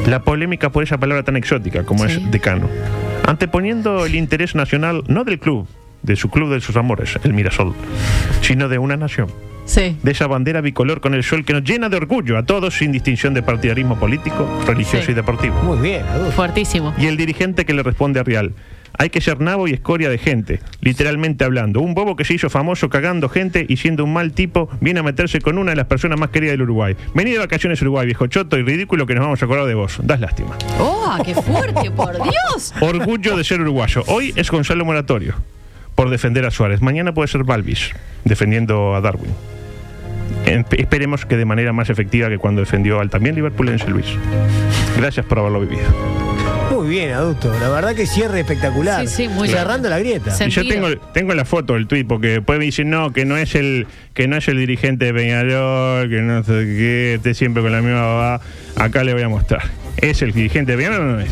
La 0.08 0.22
polémica 0.24 0.72
por 0.72 0.84
esa 0.84 0.98
palabra 0.98 1.24
tan 1.24 1.36
exótica 1.38 1.84
como 1.84 2.08
Sí. 2.08 2.14
es 2.24 2.32
decano. 2.32 2.68
Anteponiendo 3.28 4.06
el 4.06 4.16
interés 4.16 4.56
nacional, 4.56 5.04
no 5.08 5.24
del 5.24 5.38
club, 5.40 5.68
de 6.04 6.16
su 6.16 6.30
club 6.30 6.52
de 6.52 6.62
sus 6.62 6.76
amores, 6.78 7.18
el 7.24 7.34
Mirasol, 7.34 7.74
sino 8.42 8.70
de 8.70 8.78
una 8.78 8.98
nación 8.98 9.28
Sí. 9.66 9.96
de 10.04 10.12
esa 10.12 10.28
bandera 10.28 10.60
bicolor 10.62 11.00
con 11.02 11.14
el 11.14 11.24
sol 11.24 11.46
que 11.46 11.54
nos 11.54 11.64
llena 11.64 11.88
de 11.88 11.98
orgullo 11.98 12.38
a 12.38 12.44
todos 12.44 12.78
sin 12.78 12.92
distinción 12.92 13.34
de 13.34 13.44
partidarismo 13.44 13.98
político, 13.98 14.48
religioso 14.66 15.06
Sí. 15.06 15.12
y 15.12 15.16
deportivo. 15.16 15.56
Muy 15.64 15.78
bien, 15.80 16.06
adulto. 16.06 16.32
Fuertísimo. 16.34 16.94
Y 16.98 17.06
el 17.06 17.16
dirigente 17.18 17.66
que 17.66 17.74
le 17.74 17.84
responde 17.84 18.20
a 18.20 18.24
Real. 18.24 18.54
Hay 18.98 19.10
que 19.10 19.22
ser 19.22 19.40
nabo 19.40 19.70
y 19.70 19.72
escoria 19.72 20.10
de 20.10 20.18
gente, 20.18 20.60
literalmente 20.82 21.46
hablando. 21.46 21.80
Un 21.80 21.94
bobo 21.94 22.18
que 22.18 22.26
se 22.26 22.34
hizo 22.34 22.50
famoso 22.50 22.90
cagando 22.90 23.30
gente 23.30 23.66
y 23.70 23.78
siendo 23.78 24.04
un 24.04 24.12
mal 24.12 24.34
tipo, 24.34 24.70
viene 24.82 25.00
a 25.00 25.04
meterse 25.04 25.40
con 25.40 25.58
una 25.58 25.72
de 25.72 25.78
las 25.78 25.86
personas 25.88 26.20
más 26.20 26.30
queridas 26.30 26.54
del 26.54 26.64
Uruguay. 26.64 26.98
Vení 27.16 27.32
de 27.32 27.38
vacaciones 27.38 27.80
a 27.82 27.86
Uruguay, 27.86 28.06
viejo 28.06 28.28
choto 28.28 28.58
y 28.58 28.64
ridículo 28.64 29.06
que 29.08 29.16
nos 29.16 29.24
vamos 29.24 29.42
a 29.42 29.46
acordar 29.46 29.66
de 29.66 29.76
vos. 29.76 29.98
Das 30.04 30.20
lástima. 30.20 30.58
¡Oh, 30.78 31.18
qué 31.24 31.34
fuerte, 31.34 31.90
por 31.92 32.12
Dios! 32.22 32.74
Orgullo 32.82 33.38
de 33.38 33.46
ser 33.46 33.62
uruguayo. 33.62 34.04
Hoy 34.08 34.34
es 34.36 34.52
Gonzalo 34.52 34.84
Moratorio 34.84 35.36
por 36.02 36.10
defender 36.10 36.44
a 36.48 36.50
Suárez. 36.50 36.82
Mañana 36.82 37.14
puede 37.14 37.28
ser 37.28 37.44
Balvis 37.44 37.92
defendiendo 38.26 38.96
a 38.96 39.02
Darwin. 39.02 39.30
Esperemos 40.72 41.28
que 41.28 41.38
de 41.38 41.46
manera 41.46 41.74
más 41.74 41.92
efectiva 41.92 42.28
que 42.28 42.40
cuando 42.40 42.62
defendió 42.62 43.00
al 43.00 43.12
también 43.12 43.36
Liverpool 43.36 43.70
en 43.70 43.78
Luis. 43.92 44.08
Gracias 44.98 45.24
por 45.28 45.38
haberlo 45.38 45.60
vivido. 45.60 45.84
Muy 46.72 46.88
bien, 46.90 47.12
adulto. 47.12 47.54
La 47.60 47.70
verdad 47.70 47.94
que 47.94 48.08
cierre 48.08 48.40
espectacular. 48.40 49.08
Sí, 49.08 49.14
sí, 49.16 49.28
muy 49.28 49.48
Cerrando 49.48 49.90
la 49.90 50.00
grieta. 50.00 50.32
Se- 50.32 50.48
Y 50.48 50.50
yo 50.50 50.64
Sentido. 50.64 50.88
tengo, 50.88 51.02
tengo 51.14 51.34
la 51.36 51.46
foto 51.46 51.74
del 51.76 51.86
tweet 51.86 52.06
porque 52.06 52.30
después 52.30 52.58
me 52.58 52.66
dicen 52.66 52.90
no, 52.90 53.14
que 53.14 53.24
no 53.26 53.38
es 53.38 53.54
el 53.54 53.86
que 54.16 54.28
no 54.28 54.38
es 54.38 54.48
el 54.48 54.58
dirigente 54.58 55.06
de 55.06 55.14
Peñarol, 55.14 56.10
que 56.10 56.20
no 56.24 56.44
sé 56.44 56.52
qué, 56.52 57.14
esté 57.18 57.36
siempre 57.36 57.62
con 57.62 57.72
la 57.74 57.82
misma 57.84 58.02
babá. 58.02 58.42
Acá 58.76 59.04
le 59.04 59.14
voy 59.14 59.22
a 59.22 59.30
mostrar. 59.30 59.62
¿Es 59.98 60.24
el 60.24 60.32
dirigente 60.32 60.72
de 60.72 60.80
Peñarol 60.80 61.02
o 61.02 61.12
no 61.12 61.20
es? 61.20 61.30